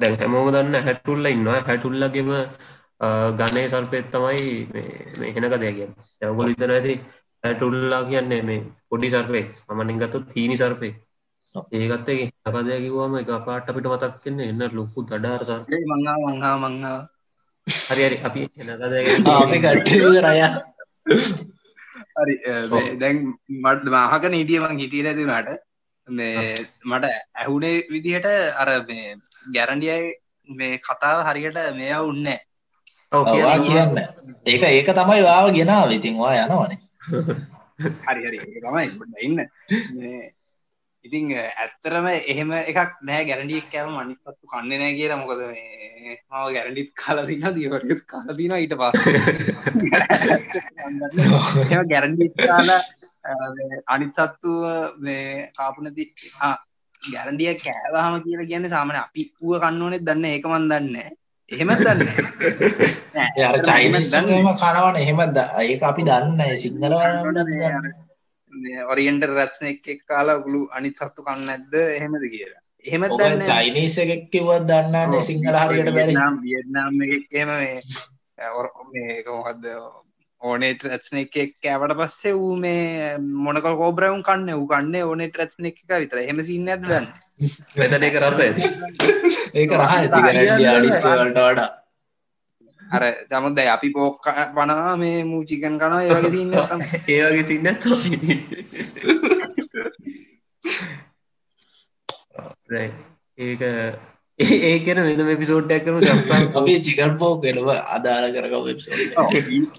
[0.00, 1.60] දැන් හැමෝම දන්න හැටුල්ල ඉන්නවා.
[1.68, 2.30] හැටුල්ලගේම
[3.38, 4.48] ගණය සල්පෙත් තමයි
[5.20, 5.90] මෙහෙනක දෙයගෙන්
[6.22, 6.94] යවගොල ඉතන ඇති
[7.44, 11.11] හැටුල්ලා කියන්නේ මේ පොඩි සර්පේ සමනින් ගත්තු තීනි සර්පේ ඔව්.
[11.54, 15.60] ඒකත්තේ අපදය කිවම එක පාට අපිට මතක් කන්නේ එන්න ලොකු දඩාර සර්.
[15.90, 16.98] මංහා මංහා මංහා
[17.86, 18.16] හරි හරි.
[18.22, 18.42] අපි
[19.34, 20.38] අපි කට්ටිය රය
[22.16, 22.34] හරි
[22.70, 23.18] මේ දැන්
[23.58, 25.52] මට මහකන හිටියමං හිටිය නැතිනට
[26.08, 29.06] මේ මට ඇහුනේ විදිහට අර මේ
[29.54, 30.08] ගැරන්ඩියයි
[30.48, 32.28] මේ කතාව හරියට මෙයා උන්න
[33.12, 33.98] ඔවා කියන්න
[34.46, 35.88] ඒක ඒක තමයි වාව ගෙනාව.
[35.92, 36.78] ඉතින්වා යනවනේ.
[38.06, 38.38] හරි හරි.
[38.40, 38.86] ඒක තමයි.
[39.20, 39.38] ඉන්න.
[39.94, 40.22] මේ
[41.04, 43.22] ඉතිං ඇත්තරම එහෙම එකක් නෑ.
[43.28, 45.20] ගැරඩියක් කෑම මනිපත්තු කන්න නෑ කියලා.
[45.20, 49.00] මොකද මේ මාව ගැරඩිත් කාලදින්න දීවරයුත් කාලදින ඊට පස්
[51.92, 52.82] ගැරඩි කාලා
[53.86, 54.52] අනිත් සත්තු
[54.98, 56.04] මේ කාපනති
[57.12, 60.96] ගැරඩිය කෑවාහම කියලා කියන්න සාමන අපි වුව කන්න ඕනෙත් දන්න ඒකමන් දන්න
[61.50, 62.00] එහෙමත් දන්න
[63.66, 64.96] චයිනස් දන්නම කනවන.
[64.96, 66.94] එහෙමත් ඒක අපි දන්න සිංහල
[68.86, 72.62] ඔරියන්ට රැස්න එක් කාලා ගුළු අනිත් සත්තු කන්න ඇද්ද එහෙමද කියලා.
[72.84, 73.02] එහෙම
[73.44, 76.16] චයිනීස එකක් කිවත් දන්නන්න සිංහල හරියට බැරි.
[76.42, 77.50] වියට්නාම් එකම
[78.92, 79.66] මේ කොහද
[80.40, 84.48] ඕනෙට රැත්න එක කෑවට පස්සේ වූ මේ මොනකල් කෝබ්‍රවුන් කන්න?
[84.52, 87.12] වූ කන්න ඕනෙට රැත්න එක විතර හෙම සින්න ඇදන්න
[87.76, 88.66] වෙතන එක රස ඇති
[89.54, 91.68] ඒක රහ ඇතිවලට වඩා
[92.92, 96.52] අර චමුද අපි පෝක් පනවා මේ මූචිකන් කන ඒවගේ සින්න
[97.08, 97.66] ඒවගේ සින්න
[103.38, 103.62] ඒක
[104.38, 105.98] ඒකන වෙනම පිසෝඩ්ඩක් කරන
[106.54, 108.54] අපි චිකන් පෝක් වෙනව අදාල කරක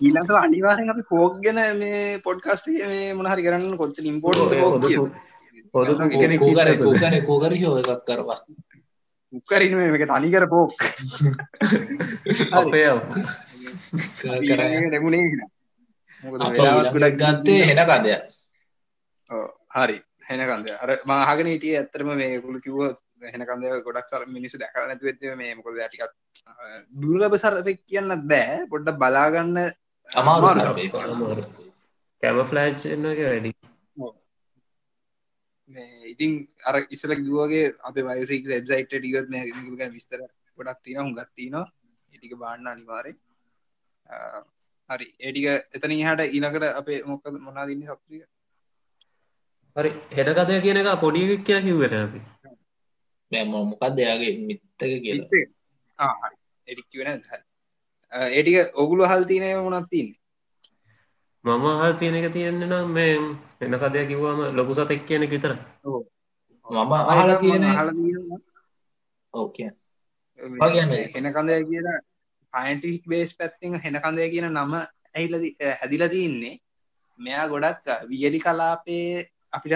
[0.02, 4.38] ඊලට අනිවාරෙන් අපි පෝක් ගැන මේ පොඩ්කස්ට මේ මොනහරි කරන්න කොච්ච ඉම්පෝට්
[5.74, 5.90] හොද
[6.40, 6.70] කෝකර
[7.24, 8.40] කෝකර ශෝ එකක් කරවා
[9.34, 10.72] උක්කරන මේක තනිකර පෝක්
[12.54, 12.88] අපේ
[14.92, 15.26] නැගුණේ
[16.24, 18.16] ගොඩක් ගත්තේ හෙන කදය
[19.76, 19.98] හරි.
[20.28, 22.82] හෙනකන්ද අර මහගෙන හිටිය ඇත්තරම මේ කුළු කිව්ව
[23.34, 26.14] හෙනකන්ද ගොඩක් සර මිනිසු දැක නැතු ඇත්ත මේ මොකද ටිකක්
[27.02, 28.60] දුර්ලබ සරපෙක් කියන්න බෑ.
[28.72, 29.58] පොඩ්ඩ බලාගන්න
[30.10, 30.48] අමාරු
[32.24, 33.53] කැම ෆ්ලෑච් එක වැඩි
[36.08, 36.32] ඉතින්
[36.66, 40.20] අර ඉස්සල දුවගේ අප වයිරික් වෙබ්සයිට ටිකත් නෑ විස්තර
[40.58, 41.66] ගොඩක් තින හුගත්තිනවා
[42.14, 43.14] ඉටික බාන්න අනිවාරය
[44.90, 45.08] හරි.
[45.20, 45.46] ඒටික
[45.76, 48.22] එතන හට ඊනකට අපේ මොක මොනාදන්න සක්තික
[49.76, 49.92] හරි.
[50.12, 52.20] හෙට කතය කියන එක පොඩි කිය කිව්වට අපි.
[53.46, 56.30] මොකක් දෙයාගේ මිත්තක කියලා.
[56.68, 57.22] එඩික් වෙන
[58.32, 60.10] ඒටික ඔගුලු හල්තිනය මොනත්තින්න
[61.46, 63.14] මම හල් තියෙන එක තියෙන්නේ නම් මේ
[63.62, 65.52] එන්න කදය කිව්වාම ලොකු සතෙක් කියන විතර
[66.68, 67.64] මම අහල තියෙන
[69.34, 69.64] ඕකය
[71.14, 72.00] හෙන කඳය කියලා
[72.54, 75.34] පයින්ටික් බේස් පැත්තිං හෙන කඳය කියන නම ඇහිල
[75.74, 76.56] හැදිල තියන්නේ
[77.20, 79.74] මෙයා ගොඩක් වියලි කලාපේ අපිට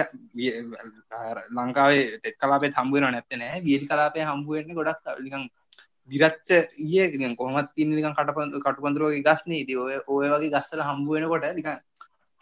[1.52, 5.44] ලංකාවේ ටෙක් කලාපේ හම්බුවෙන නැත්තනෑ වියලි කලාපය හම්බුවෙන්න ගොඩක් ලිකං
[6.08, 11.68] දිරච්ච ඒ කොහමත් තින්න නිකන් කටප කටුපන්දුරුවගේ ගස්න ති ඔය ඔය වගේ ගස්සල හම්බුවෙනකොට නික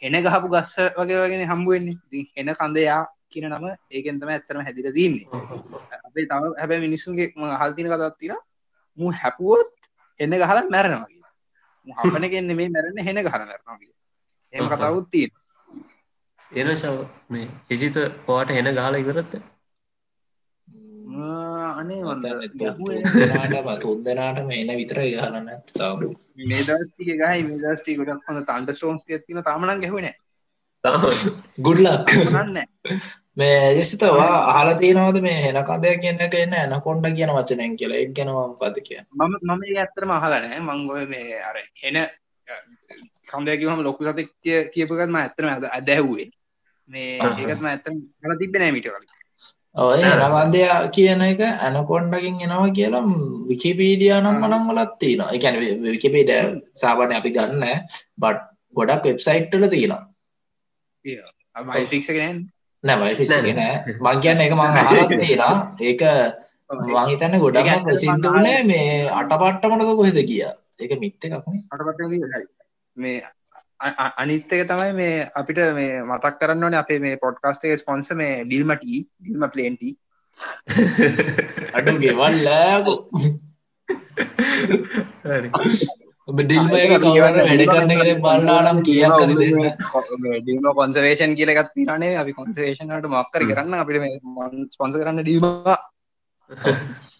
[0.03, 5.27] එන ගහපු ගස්ස වගේ වගෙන හම්බුවෙන්නේ එන කඳයා කියන නම ඒකෙන්තම ඇත්තරම හැදිර දන්නේ
[6.01, 8.35] අපේ තම හැබැ මිනිස්සුන්ගේ හල්තින කතත්තින
[8.99, 9.73] මු හැපුවොත්
[10.21, 11.17] එන්න ගහල මැරණවගේ
[11.97, 13.93] හපන කෙන්න මේ මැරෙන හෙන ගහල මැරනගේ
[14.53, 15.33] එම කතාවත් තියෙන
[16.53, 16.97] එන ශව
[17.31, 19.37] මේ එජිත පවාට හෙන ගහල ඉවරත්ත
[21.77, 26.05] අනේ වන්දනාට තුන්දනාට එන විතර ගහලන්න තාව
[26.45, 30.11] මේදස්තික ගයි මේදස්ටි ගොඩක් හොඳ තන්ට ස්ටෝන්ස් තින තමනන් ගැහුණ
[31.61, 32.61] ගුඩ්ලක් න්න
[33.37, 37.99] මේ ජෙසිතවා අහල තියනවද මේ හෙන කදය කියන්න එක එන්න එන කොන්ඩ කියන වචනයෙන් කියලා?
[37.99, 41.99] එක් ගැනවම් පද කිය මම මම ඇත්තරම අහලනෑ මංගොය මේ අර හෙන
[43.27, 44.31] කම්දයකිවම ලොකු සතක්
[44.73, 46.29] කියපුගත්ම ඇත්තරම ඇද අදැහුවේ
[46.91, 49.16] මේ ඒකත්ම ඇත්තම හල තිබෙනෑ මිට කල
[49.77, 53.05] ඔය රවන්දයා කියන එක ඇනකොන්ඩකින් එනවා කියලා
[53.51, 55.31] විකිපීඩිය නම් මනම් වලත් තියෙනවා.
[55.33, 55.57] එකැන
[55.87, 56.33] විකිපීඩ
[56.75, 57.65] සාබන අපි ගන්න
[58.19, 58.41] බට්
[58.77, 60.03] ගොඩක් වෙබ්සයිට්ටල තියෙනවා.
[61.87, 62.43] ෆික්ෂගෙන්
[62.85, 63.63] නැවයි ෆික්ගෙන
[64.01, 64.73] මං කියන්න එක මං
[65.17, 65.55] තියෙනවා.
[65.83, 66.03] ඒක
[66.71, 70.45] මංහිතන්න ගොඩක් ප්‍රසිද්ධුනේ මේ අටපට්ටමටද කොහෙද කිය
[70.81, 72.01] ඒක මිත්ත එකක්නේ අටපට
[72.97, 73.19] මේ
[73.81, 78.83] අනිත්තක තමයි මේ අපිට මේ මතක් කරන්න ඕන අපේ මේ පොඩ්කාස්ට එක ස්පොන්ස මේ ඩිල්මට
[78.83, 79.83] ඩිල්ම පලේන්ට
[81.73, 82.95] අඩු ගෙවල්ලෑකු
[86.29, 89.19] ඔබ ඩිල්ම එක කවර වැඩ කරන කර බල්ලානම් කියක්
[90.41, 95.47] ඩිල්ම කොන්සවේෂන් කියලගත් නේ අපි කොන්සවේෂන්ට මක්කර කරන්න අපිට ස්පොන්ස කරන්න ඩීම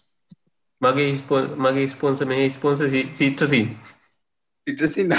[0.81, 2.81] මගේ ස්පෝ මගේ ස්පොන්ස මේ ස්පොන්ස
[3.13, 3.69] සිත්‍රසින්
[4.67, 5.13] ඉටසින්න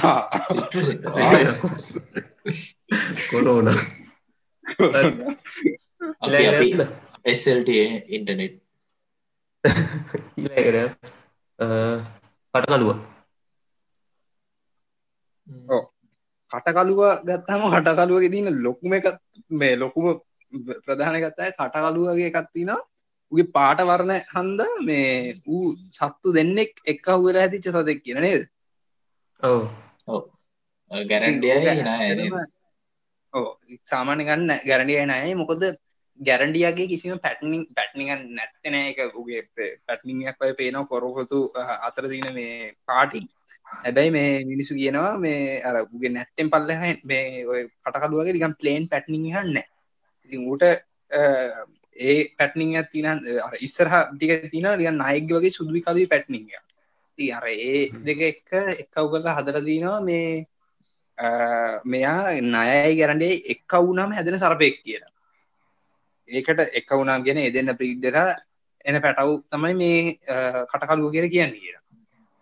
[3.31, 3.69] කොරෝන
[7.27, 7.71] එස්ල්ට
[8.11, 8.57] ඉන්ටනෙට්
[10.55, 10.77] ඉකර
[12.55, 12.91] කටකලුව
[16.51, 19.09] කටකලුව ගත්තම කටකලුවක තින ලොකුම එක
[19.55, 20.07] මේ ලොකුම
[20.83, 22.71] ප්‍රධාන ගත්තයි කටකලුවගේ එකත්තින
[23.33, 28.49] උගේ පාට වරණ හන්ද මේ ඌ සත්තු දෙන්නෙක් එක් අවුවර ඇතිච්ච සතෙක් කියන නේද
[29.43, 30.23] ඔව.
[30.91, 32.31] ගැරන්ඩිය
[33.35, 33.49] ඕ
[33.85, 35.63] සාමාන්‍ය ගන්න ගැරඩිය නයි මොකොද
[36.21, 39.43] ගැරන්ඩියගේ කිසිම පැටනිින් පැට්නිග නැත්තන එක උගේ
[39.87, 41.41] පැට්නිියක් ඔය පේනව කොරොහොතු
[41.89, 43.21] අතර දීන මේ පාටි
[43.75, 49.35] හැබැයි මේ මිනිසු කියනවා මේ අර උගේ නැත්තෙන් පල්ලහ මේ ඔය කටකඩුවගේ ලිකම් ප්ලේන් පැට්නිින්
[49.35, 49.59] හන්න
[50.25, 50.65] ඉතින් ඌට
[51.97, 53.07] ඒ පැට්නිින් තින
[53.61, 56.65] ඉස්සරහ ටික තින ලිය නයග වගේ සුදුවි කලී පැට්නිිය
[57.19, 60.47] අර ඒ දෙක එක එක්කව් කරලා හදර දීනවා මේ
[61.85, 65.13] මෙයා නයයි ගැරන්ඩේ එක්කවුනම් හැදෙන සරපෙක් කියලා.
[66.29, 68.17] ඒකට එක වුණම් ගෙන එදන්න ප්‍රීඩ්ඩර
[68.85, 69.99] එන පැටව් තමයි මේ
[70.71, 71.83] කටකලුව කියර කියන්න කියලා.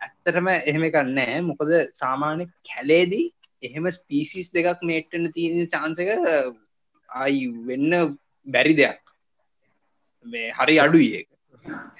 [0.01, 3.27] ඇත්තරම එහෙම කන්නෑ මොකද සාමාන්‍ය කැලේදී
[3.63, 6.11] එහෙම ස්පීසිස් දෙකක් මේට්ටන තියෙන චාන්සක
[7.09, 9.03] අයි වෙන්න බැරි දෙයක්.
[10.27, 11.36] මේ හරි අඩුයි එක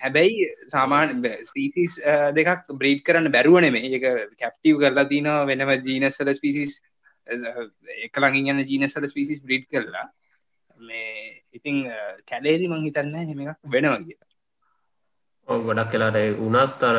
[0.01, 1.95] හැබැයි සාමාන ස්පීසිස්
[2.35, 4.07] දෙකක් බ්‍රීඩ් කරන්න බැරුවන මේ ඒක
[4.41, 6.77] කැප්ටව් කරලා තින වෙනම ජීනස්සල ස්පිසිස්
[8.07, 10.07] එක ලඟින් යන්න ජීනස්සල ස්පිසිස් බ්‍රීඩ් කරලා.
[10.81, 11.77] මේ ඉතිං
[12.27, 14.29] කැලේදි මං හිතන්න හෙම එකක් වෙනවා කියලා.
[15.49, 16.97] ගොඩක් කලාට උනත් අර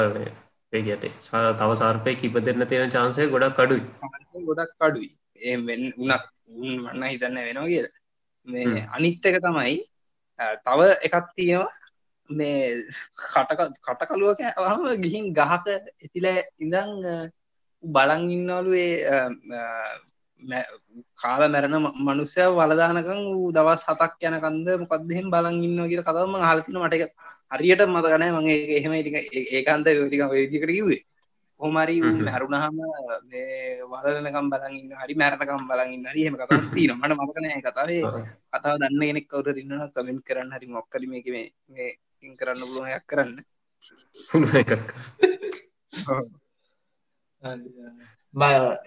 [0.74, 1.06] ඒගට
[1.60, 5.10] තව සර්පය කිප දෙන්න තියෙන චාන්සය ගොඩක් කඩුයි ගොඩක් කඩුයි
[5.42, 7.88] ඒ උනත් උන් වන්න හිතන්න වෙනවා කියල.
[8.48, 9.78] මේ අනිත්තක තමයි
[10.66, 11.87] තව එකක් තියෙනවා
[12.30, 12.84] මේ
[13.84, 16.28] කටකලුවක හම ගිහින් ගහක ඇතිල
[16.60, 16.92] ඉඳං
[17.84, 18.74] බලන් ඉන්නවලු
[21.16, 26.78] කාල මැරණ මනුස්සය වලදානකං වූ දවස් හතක් යන කන්ද මොකක්දහෙම බලන් ඉන්න කියල කතම හල්තින
[26.78, 27.04] මටක
[27.52, 29.16] හරියට මතකනෑ මගේ එහෙම ටික
[29.52, 31.02] ඒකාන්ත ටික වේදිකට කිවේ
[31.60, 32.78] හොමරි මැරුණහම
[33.94, 38.04] වලනකම් බලන්න හරි මැරණකම් බලන්න හරිහම කතා තින මට මතකනෑ කතාවේ
[38.52, 41.14] කතාව දන්න කෙනෙක් කවුර ඉන්න කමෙන්ට් කරන්න හරි මොක්කලම
[42.28, 42.42] එක
[42.80, 43.38] මේ ඉන් කරන්න.
[44.30, 44.88] පුළුවයක් කරන්න.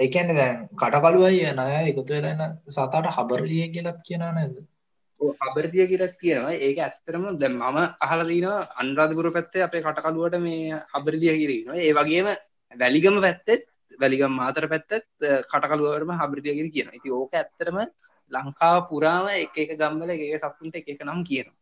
[0.00, 4.54] එකන දැන් කටකලුවයි නය එකතු වෙලන්න සතාට හබරලිය කියලත් කියන නැද?
[5.40, 6.52] අබරතිය කියලත් කියනවා.
[6.58, 12.28] ඒක ඇත්තරම ද මම අහලදීන අන්රාධපුර පැත්තේ අපේ කටකලුවට මේ හබරදිය කිරීම ඒ වගේම
[12.72, 13.62] වැලිගම පැත්තෙත්
[14.00, 14.90] වැලිගම් මාතර පැත්තත්
[15.44, 17.78] කටකලුවටම හබරදිය කිර කියන ඉති ඕක ඇත්තරම
[18.32, 21.59] ලංකාව පුරාම එක එක ගම්බල එක සත්තුන්ට එක එක නම් කියනවා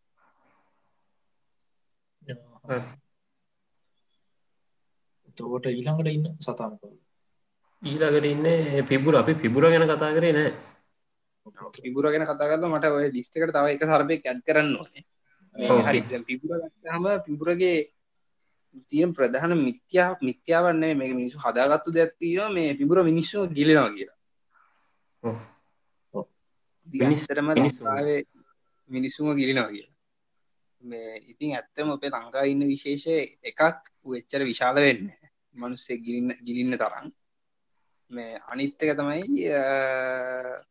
[5.36, 6.82] තෝට ඊළඟට ඉන්න සතාමක
[7.82, 10.50] ඊළඟට ඉන්න පිබුර අපි පිබුර ගැන කතා කරේ නෑ.
[11.76, 15.04] පිබුර ගැන කතා කරලා මට ඔය ලිස්ටකට තව එක සරපය කැඩ් කරන්න ඕනේ.
[15.82, 17.76] හරි පිබුර හම පිබුරගේ
[18.84, 24.18] තියම් ප්‍රධාන මිත්‍යා මිත්‍යාවන්න මේ මිනිසු හදාගත්තු දෙයක්තිය මේ පිබුර මිනිස්සු ගිලෙනවා කියලා.
[28.90, 29.97] මිනිස්සුම ගිලිනවා කියලා
[30.82, 33.60] මේ ඉතින් ඇත්තම ඔපේ ලංකා ඉන්න විශේෂය එකක්
[34.06, 35.08] වෙච්චර විශාල වෙන්න
[35.54, 37.06] මනුස්සේ ගිලින්න ගිලින්න තරම්.
[38.10, 39.22] මේ අනිත්තක තමයි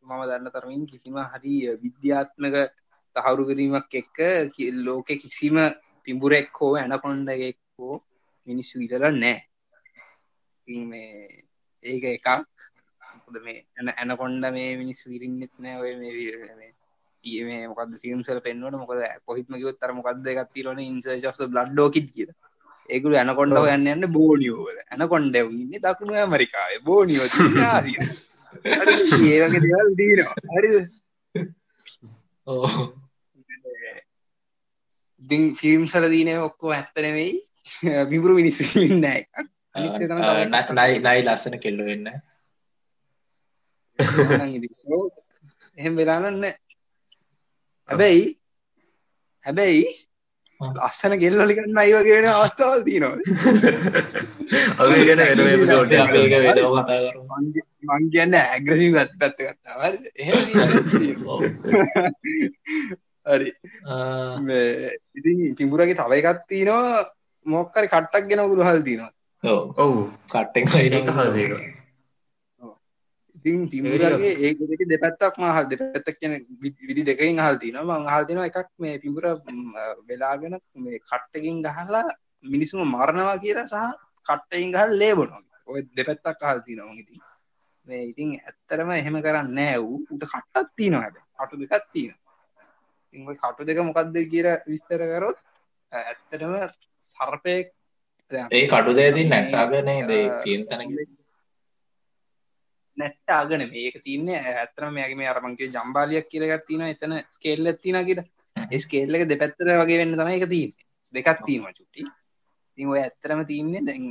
[0.02, 2.56] මම දන්න තරමින් කිසිම හරි විද්‍යාත්මක
[3.16, 4.18] තහවුරු කිරීමක් එක්ක
[4.86, 5.56] ලෝකෙ කිසිම
[6.04, 7.96] පිඹුරෙක් හෝ ඇනකොන්ඩගෙක් හෝ
[8.46, 9.38] මිනිස්සු ඉටල නෑ
[10.84, 11.12] මේ
[11.82, 12.28] ඒක එකක්.
[13.18, 16.72] මොකද මේ ඇන ඇනකොන්ඩ මේ මිනිස්සු ඉරින්නෙත් නෑ ඔය මේ
[17.42, 22.30] මේ මොකද ෆිල්ම්සල පෙන්වට මොකද කොහිත්ම කිවත් තර මොකක්ද එකත්තිරන ඉන්සර්ස් බ්ලඩ්ඩෝකිට කිය
[22.88, 27.28] ඒකුල ඇනකොන්ඩ යන්න යන්න බෝනිියෝල ඇනකොන්ඩ ඉන්න දකුණු ඇමරිකාය බෝනිියෝ
[29.26, 30.70] ඒවගේ දෙවල් දීනවා හරි
[35.22, 37.32] ඉතින් ෆිල්ම්සල දීන ඔක්කෝ ඇත්තනෙවෙයි
[38.10, 38.64] විපුරු මිනිස්සු
[38.96, 39.22] නෑ
[39.76, 42.08] නයි නයි ලස්සන කෙල්ල වෙන්න.
[45.78, 46.46] එහෙම වෙලානන්න
[47.88, 48.22] හැබැයි
[49.44, 49.82] හැබැයි
[50.60, 53.16] ලස්සන ගෙල්ලලිකන්න අයි වගේෙන අවස්ථාවල් තියනවා
[54.82, 57.22] අගේ ගැන වෙන කතා කරු
[57.88, 59.80] මං කියන්න ඇග්‍රසිව ගත් පැත්ත ගත්තාව
[63.28, 63.50] හරි.
[65.18, 67.06] ඉතින් පිඹුරගේ තව එකත් තියනවා.
[67.46, 69.12] මොක්කරි කට්ටක් ගෙන ගුරු හල් තිනවා
[69.78, 70.00] ඔවු.
[70.32, 71.76] කට්ටෙන් ඒක
[73.38, 76.34] ඉතින් පිඹුරගේ ඒක දෙපැත්තක් මහල් දෙපැත්තක් කියන
[76.88, 77.98] විදි දෙකින් හල් තිනවා.
[77.98, 79.24] මං හල් තිනවා එකක් මේ පිඹුර
[80.08, 82.04] වෙලාගෙන මේ කට්ටකින් ගහලා
[82.44, 83.86] මිනිසුම මරණවා කියලා සහ
[84.26, 87.20] කට්ටයින් ගහල් ලේබනවා ඔය දෙපැත්තක් හල් තිනවා ඉතින්.
[87.86, 92.16] මේ ඉතින් ඇත්තරම එහෙම කරන්න නෑ වූ උට කට්ටත් තිනවා හැබ කටු දෙකත් තියෙන
[93.36, 95.38] කටු දෙක මොකක්ද කියර විස්තර කරොත්
[95.92, 96.54] ඇත්තටම
[97.04, 97.72] සර්පයෙක්
[98.50, 100.92] ඒ කටු දේදී නැට්ටාගනේ දේ තියෙන් තැන
[102.98, 108.22] නැට්ට අගන මේක තින්න ඇතරම මේගේ මේ අරමංගේ ජම්බාලියක් කියලගත් තින එතන ස්කේල් ඇතින කියෙන
[108.76, 110.72] ස්කේල්ලක දෙපැත්තර වගේ වෙන්න තමයි එක තියන්න.
[111.14, 112.06] දෙකත් තීම චුට්ටි.
[112.78, 114.04] තින් ඔය ඇත්තරම තියන්නේ දැන්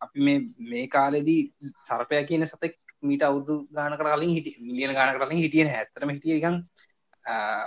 [0.00, 0.38] අපි මේ
[0.70, 1.42] මේ කාලෙදී
[1.82, 6.58] සර්පය කියන සතෙක් මීට අවුදු ගාන කලින් හිට මිලියන ගාන කලින් හිටියන ඇතරම හිටිය එකන්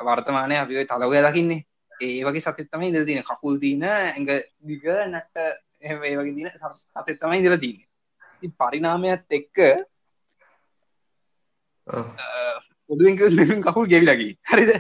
[0.01, 1.65] වර්තමානය අපි තලවය දකින්නේ.
[2.01, 5.35] ඒ වගේ සතත් තමයි ඉදල තියෙන කකුල් තියන ඇඟ දිග නැට
[5.81, 7.89] ඒ වගේ තින සතත් තමයි ඉදල තියන්නේ.
[8.59, 9.57] පරිනාමයත් එක්ක
[12.89, 14.71] පොදුවෙන් කකුල් ගෙවිලකි හරිද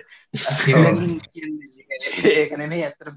[2.33, 3.07] ඒකන ඇත්තර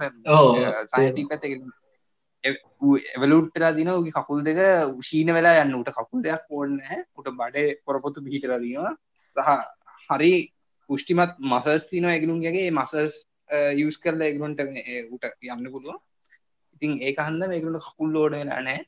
[3.15, 4.61] එවලුට්ටලා දින උගේ කකුල් දෙක
[4.93, 6.77] උෂීන වෙලා යන්න උට කකුල් දෙයක් ඕන්න
[7.15, 8.93] උට බඩේ පොරපොතු පිහිටලා දීවා
[9.37, 9.49] සහ
[10.11, 10.33] හරි
[10.91, 13.17] පුෂ්ටිමත් මසස් තින එගලුන්ගේ මසස්
[13.79, 14.61] යස් කරල එගලුන්ට
[15.11, 15.97] උට යන්න පුළුව
[16.75, 18.85] ඉතින් ඒ හන්ද මේකරුට කකුල් ලෝඩ වෙලා නෑ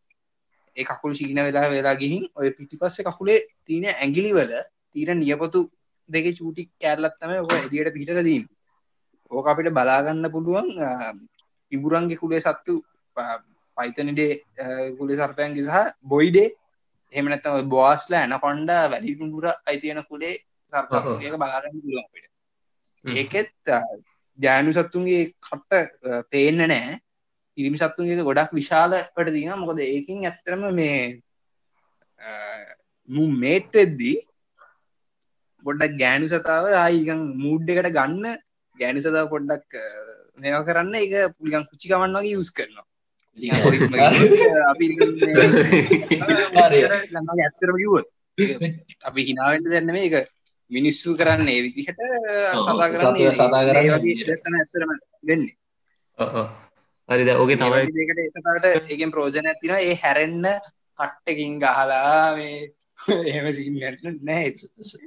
[0.77, 4.53] ඒ කකුල් ශීන වෙලා වෙලා ගිහින් ඔය පිටිපස්ස කකුලේ තියන ඇගිලි වල
[4.95, 5.61] තීර නියපොතු
[6.09, 8.45] දෙක චූටි කෑල්ලත්තම ඔක එදියට පිටර දීම
[9.31, 10.69] ඕක අපිට බලාගන්න පුළුවන්
[11.73, 12.75] ඉබුරන්ගේ කුලේ සත්තු
[13.77, 14.33] පයිතනඩේ
[14.99, 16.49] කුලේ සර්පයන්ගේ සහ බොයිඩේ.
[17.15, 20.35] එහෙමනත්තම බෝස්ල ඇන කොන්ඩ වැඩිටුන්දුර අයිතියන කුලේ
[20.73, 22.27] සර්පක බලාගන්න පුළුවන් අපිට.
[23.05, 23.53] ඒකෙත්
[24.39, 25.73] ජෑනු සත්තුන්ගේ කට්ට
[26.31, 26.99] පේන්න නෑ
[27.59, 31.01] ඉරිමි සත්තුන්ගේ ගොඩක් විශාලට දින මොකද ඒකින් ඇත්තරම මේ
[33.09, 34.19] මු මේට් වෙද්දී
[35.65, 38.25] පොඩ්ඩක් ගෑනු සතාව ආයිකන් මූඩ් එකට ගන්න.
[38.79, 39.71] ගෑනු සතාව පොඩ්ඩක්
[40.43, 42.87] මේවා කරන්න එක පුලිගන් කුච්චි කමන්න වගේ යුස් කරනවා.
[47.39, 48.09] ඇත්තරම කිව්වොත්.
[49.09, 50.17] අපි හිනාවට දෙන්න මේ එක
[50.71, 52.01] මිනිස්සු කරන්න ඒ විදිහට
[52.63, 54.91] සතා කරන්න සතා කරන්න ඇත්තරම
[55.29, 55.55] වෙන්නේ.
[57.09, 60.47] හරිද ඕගේ තමයි ඒකට ඒකට ඒකෙන් ප්‍රෝජන ඇතින ඒ හැරෙන්න්න
[60.99, 62.59] කට්ටකින් ගහලා මේ
[63.29, 64.53] එහෙම සිට නෑ.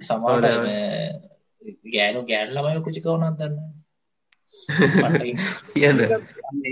[0.02, 0.46] සමාට
[1.94, 3.56] ගෑනු ගෑන් ළමය කුචිකවනත් දන්න?
[5.74, 6.00] කියන්න.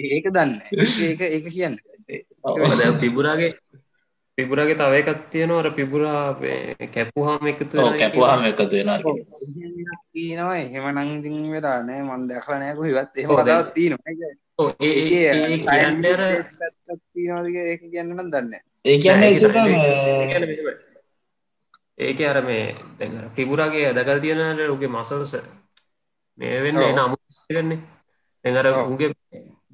[0.10, 1.76] ඒක දන්න ඒක ඒක කියන්න.
[3.02, 3.52] පිබුරාගේ
[4.38, 6.26] පිබුරගේ තව එකක් තියෙනවර පිබුරා
[6.94, 8.90] කැපුහාම එකතු කැපුහාම එකතු වෙන
[10.14, 10.58] තියෙනවා.
[10.58, 12.02] එහෙම නංතින් වෙලා නෑ.
[12.04, 14.12] මන් දැකල නෑකු හිවත් එහම කතාවත් තියෙනවා.
[17.64, 18.54] ඒක කියන්නනම් දන්න
[18.86, 19.22] ඒ කියන්න
[22.02, 22.66] ඒක අර මේ
[23.36, 25.34] පිබුරගේ අදකල් තියෙනට උගේ මසල්ස
[26.38, 27.80] මේ වෙන්න එන අමුගන්නේ
[28.46, 29.10] එඟර උගේ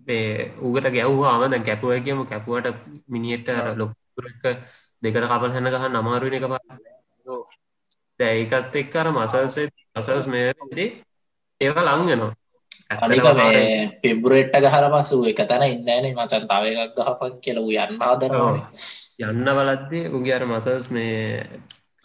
[0.08, 2.20] මේ උගට ගැව්වාම දැ කැපුව කියම.
[2.26, 2.68] කැපුවට
[3.08, 3.94] මිනිියට ලොක්ක
[5.04, 6.78] දෙකට කපල් හැන ගහ නමාරුවන එක පා
[8.20, 10.90] දැයිකත් එක් අර මසල්සේ මසල්ස් මේදී
[11.62, 12.34] ඒවා ලංගෙනවා
[12.98, 13.64] අනික මේ
[14.02, 18.54] පෙබුරෙට්ට ගහර පසු එක තැන ඉන්නෑනේ මචන් තව එකක් ගහපන් කියලවූ යන්න ආදරවා
[19.24, 21.18] යන්න බලද්දේ උගේ අර මසල්ස් මේ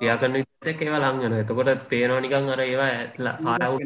[0.03, 0.37] ක්‍රියාකරන
[0.67, 3.77] එක් ඒවා ලංගෙන එතකොට පේනවා නිකං අර ඒවා ඇත්ලා ආරවු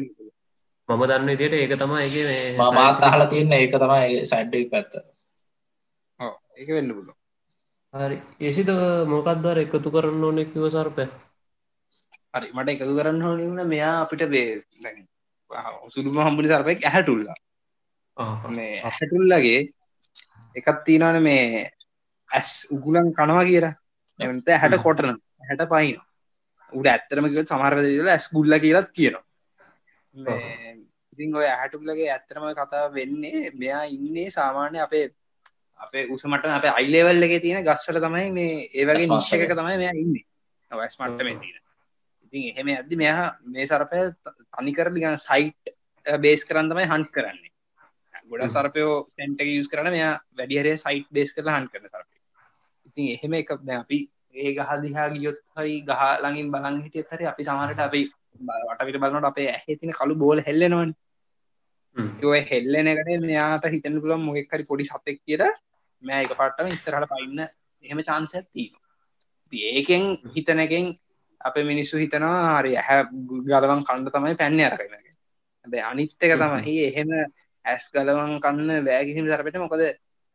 [0.89, 2.15] මම දන්න විදියට ඒක තමයි ඒක
[2.55, 4.93] මේ මාත් අහලා තියන්න ඒක තමයි සැඩ්ඩක් පැත්ත.
[6.57, 7.07] ඒක වෙන්න පුල
[7.93, 8.17] හරි.
[8.41, 8.71] ඒසිද
[9.05, 11.05] මොකක්දර එකතු කරන්න ඕනෙ කිව සර්පය?
[12.33, 14.47] හරි මට එකතු කරන්න ඕනන මෙයා අපිට බේ
[15.89, 17.37] සුදුම හම්බුලි සර්පයක් ඇහැටුල්ලා.
[18.51, 19.61] මේ ඇහැටුල්ලගේ
[20.55, 21.45] එකත් තිීනවන මේ
[22.29, 23.73] ඇස් උගුලන් කනවා කියලා.
[24.19, 25.97] එමත හැට කොටන හැට පයින
[26.71, 29.23] උඩ ඇත්තරමක සමර්පදල ඇස් ගුල්ල කියලත් කියනවා.
[31.13, 35.05] ඉතින් ඔය ඇහැටුල්ලගේ ඇත්තරම කතා වෙන්නේ මෙයා ඉන්නේ සාමාන්‍ය අපේ
[35.79, 40.25] අපේ උසමට අප අයිලේවල් එක තියෙන ගස්වල තමයි මේ ඒවගේ නිශ්ෂක තමයි මෙයා ඉන්නේ.
[40.71, 41.61] ඔවස් මට්ටම තියෙන.
[42.25, 44.01] ඉතින් එහෙම ඇද්දි මෙයා මේ සරපය
[44.53, 45.73] තනිකර ලිගන් සයිට්
[46.05, 47.51] බේස් කරන්න තමයි හන්් කරන්නේ.
[48.29, 52.15] ගොඩ සරපයෝ සෙන්ට යස් කරන මෙයා වැඩිහරේ සයිට් බේස් කරලා හන්් කරන සරපය.
[52.87, 53.99] ඉතින් එහෙම එක අපි
[54.37, 58.01] ඒ ගහ දිහා ගියොත් හරි ගහ ළඟින් බලන් හිටියත් හරි අපි සමහරට අපි
[58.69, 60.91] වටවිට බලනට අපේ ඇහ තින කළු බෝල හෙල්ලෙනවන.
[62.23, 65.45] ඔය හෙල්ලෙන එකට මෙයාට හිතන පුළන් මොෙක් හරි පොඩි සතෙක් කියට
[66.03, 67.39] මෑ එක පට්ටම ඉස්සරහට පයින්න
[67.83, 68.69] එහෙම චාන්ස ඇත්තිී
[69.71, 70.03] ඒකෙන්
[70.35, 70.87] හිතනකෙන්
[71.41, 73.03] අප මිනිස්සු හිතනවා හරි ඇහැ
[73.43, 74.95] ගලවන් කණ්ඩ තමයි පැන්න අරගෙන
[75.65, 76.75] ඇබේ අනිත්තක තමයි.
[76.87, 77.09] එහෙම
[77.65, 79.83] ඇස් ගලවන් කන්න බෑගිසිම සරපට මොකද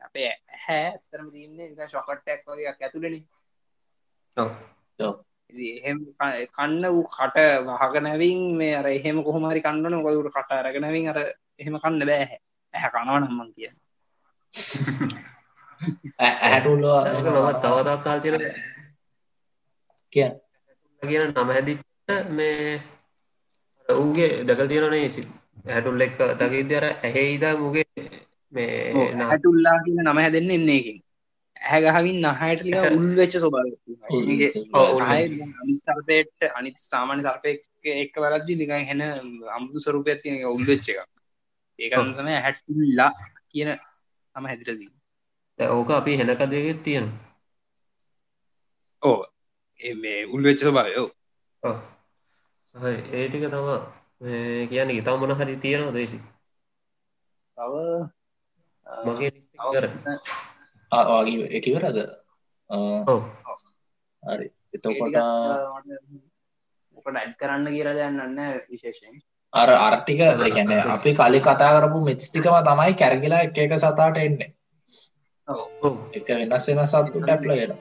[0.00, 0.30] අපේ
[0.64, 3.16] හැ ඇතරම තියන්නේ ශොකට්ටක් වගේ ඇතුලෙන
[4.36, 5.98] එහෙම
[6.50, 11.18] කන්න වූ කට වහග නැවින් මේ අර එහෙම කොහොමරි කන්නන මොකදුට කට අරගෙනවින් අර
[11.58, 12.38] එහෙම කන්න බෑහැ
[12.74, 12.90] ඇහ.
[12.90, 13.70] කනවා නම්මන් කිය
[16.20, 16.98] ඇහැටුල්ලෝ
[17.58, 18.34] තවදක් කාල් තිර
[20.12, 20.28] කිය
[21.02, 21.80] කියන නම හැදිච්ච
[22.30, 22.80] මේ
[23.88, 25.22] ඌගේ දකල් තියෙනනේ සි
[25.66, 27.86] හැටුල් එක් දකිදර ඇහෙයිදා මුගේ
[28.52, 30.98] මේ හැටුල්ලා කියන නම හැදෙන්න එන්නේ එකින්
[31.62, 33.66] ඇහැගහවින් නහයට ලිය උල්වෙච්ච ස්වභාව
[35.86, 37.50] සර්පයට අනිත් සාමාන්‍ය සර්පය
[37.94, 39.00] එක්ක වැරදදි නිකන් හෙන
[39.56, 41.10] අමුදු ස්වරූපයක් තියෙන උල්වෙච්ච එකක්.
[41.78, 43.10] ඒකන් තම හැටුල්ලා
[43.50, 43.70] කියන
[44.34, 44.90] තම හැදිරදී.
[45.58, 47.06] ඕක අපි හෙනකදගෙත් තියෙන
[49.02, 49.18] ඕ
[49.96, 51.08] මේ උල්වෙච්ච ස්වභාවයෝ
[53.12, 53.68] ඒටික තම
[54.20, 56.18] මේ කියන්නේ ඉතාව මොන හරි තියෙනවා දේශි
[57.56, 57.74] තව
[59.04, 59.30] මගේ
[59.72, 59.86] කර
[60.92, 61.98] ආගේ එකවරද
[62.70, 63.20] ඔව.
[64.22, 64.46] හරි.
[64.74, 65.16] එතකොට
[67.12, 68.40] ඇඩ් කරන්න කියලා දැන්නන්න
[68.70, 69.14] විශේෂයෙන්.
[69.52, 74.50] අර අර්ටික ගැන අපි කලි කතා කරපු මෙච්ටිකම තමයි කැරගිලා එක එක සතාට එන්නේ.
[75.48, 75.96] ඔව.
[76.12, 77.74] එක වෙනස් වෙන සත්තු ටැප්ලගෙන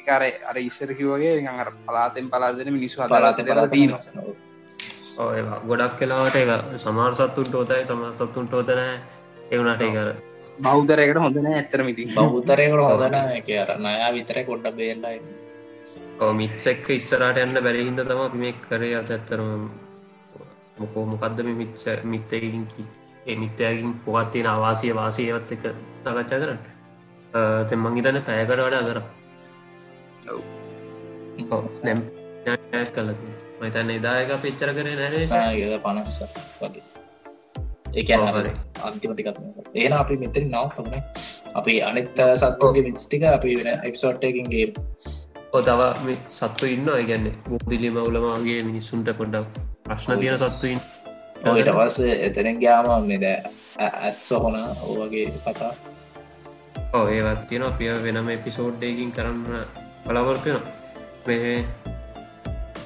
[0.00, 3.94] ඒකර අර ඉස්සරකි වගේ නිකන් අර පලාතෙන් පලාදෙන මිනිස්සු පලාත දීන
[5.18, 8.94] ඔය ගොඩක් කලාවට සමාර සත්තුන්ට ෝතයි සම සත්තුන්ට ෝතනෑ
[9.50, 10.08] එවුණට ඒකර
[10.60, 15.18] බෞද්ධරයකට හොඳන ඇත්තර මිති බෞතරයකට හොදන එක අර නයා විතර කොඩ්ඩ බේල්ලයි
[16.34, 19.68] මිත්සෙක්ක ඉස්සරට යන්න බැරිහින්ද තම අපි මේ කරේ අත ඇත්තරම
[20.78, 22.66] මොකෝ මොකක්ද මේ මිත්ස මිත්තයකින්
[23.26, 26.60] ඒ මිත්‍යයකින් පොගත්තියෙන අවාසිය වාසයවත් එක සකච්ඡා කරන්න.
[27.68, 28.98] තෙමං හිතන්න පැයකට වඩා කර.
[31.84, 32.00] නැම්
[32.90, 33.10] කල
[33.60, 36.22] මතන්න එදායක පිච්චර කරේ ඒද පනස්ස.
[36.60, 36.89] වගේ
[37.94, 38.52] ඒකන ඔව් හරි.
[38.82, 39.38] අන්තිමටිකත්
[39.74, 40.94] ඒන අපි මෙතරින් නවත්තමන
[41.54, 44.66] අපි අනිත් සත්තුගේ මිස්ටික අපි වෙන එප්සෝට්ටකින්ගේ
[45.60, 45.80] තව
[46.30, 50.80] සත්තු ඉන්න ගැන්න බුදිලි මවුලමගේ මිනිස්සුන්ට පොඩ්ඩක් ප්‍රශ්න තියෙන සත්තුයින්
[51.44, 55.72] ඔයට පස එතනෙන් ගයාම මෙද ඇත් සොහොන ඕවගේ කතා.
[56.92, 59.64] ඕ ඒවත් තියෙන අපිය වෙනම එපිසෝඩ්ඩයකින් කරන්න
[60.06, 60.58] බලාවර්තයන
[61.26, 61.56] මේ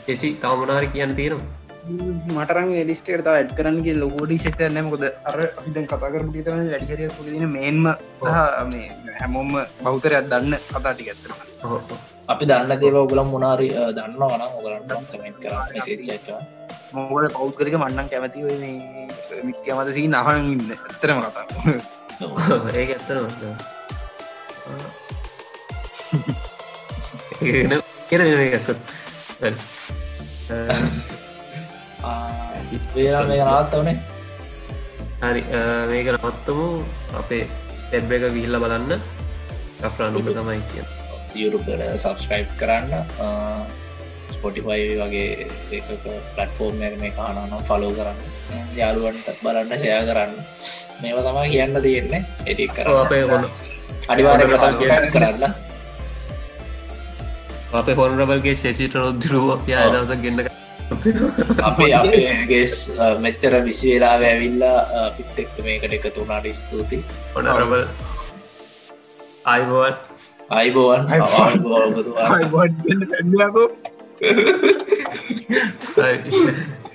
[0.08, 6.32] එසි තවමනාරි කියන්න තියෙනවා මටරන් ලිස්ටේට ඇඩ් කරන්නගේ ලෝඩි ශේෂතයන්න මොකද අර අපිදැන් කතා කරපු
[6.38, 7.84] තන වැඩිකරය පුදින මේන්ම
[8.70, 8.88] මේ
[9.20, 9.50] හැමෝම
[9.82, 11.96] බෞතරයක් දන්න කතා ටික ඇත්තර ඔහො, ඔහො.
[12.28, 16.28] අපි දන්න දේව ඔගලම් මොනාරි දන්නවන ඔගලන්ට කමෙන්ට කර මෙසේච්චක
[16.94, 19.08] මොකද පෞද්ගලික මන්නන් කැමති ඔය මේ
[19.44, 20.68] මික්කමත සී නහන් ඉන්න.
[20.72, 21.44] ඇත්තරම කතා
[22.74, 23.18] ඒක ඇත්තන
[28.08, 28.68] කෙන එකත්
[32.96, 33.96] වේලා මේ නාත්තවනේ
[35.22, 35.42] හරි
[35.90, 36.66] මේක නවත්තමු.
[37.20, 37.44] අපේ
[37.88, 38.92] ටැබ් එක ගිහිල්ල බලන්න.
[39.88, 40.84] අප්‍රානුක තමයි කිය
[41.44, 41.70] යුරුපට
[42.02, 42.92] සබස්ක්‍රයිබ් කරන්න.
[44.34, 45.86] ස්පොටිෆයි වගේ ඒක
[46.36, 48.18] පලට්ෆෝර්ම් මේ කානනම් ෆලෝ කරන්න.
[48.80, 50.32] යාළුවන්ට බලන්න ෂය කරන්න.
[51.02, 52.22] මේව තමා කියන්න තියෙන්නේ.
[52.46, 53.48] එඩි කර අපේ හොන
[54.50, 54.74] ප්‍රසං
[55.14, 55.54] කරන්න.
[57.80, 60.63] අපේ හොන්රබල්ගේ ශේෂීට රොද්දරුව යා දවසක් ගන්න
[61.62, 62.64] අපේ අපේගේ
[63.20, 66.98] මෙච්චර විසිවෙලා ඇවිල්ලා පිත් එක්ක මේකට එක තුනාට ස්තුති
[67.34, 67.84] හොනරබල්
[69.44, 69.94] අයිබෝන්
[70.50, 71.92] අයිබෝවන් අයිබෝවන්.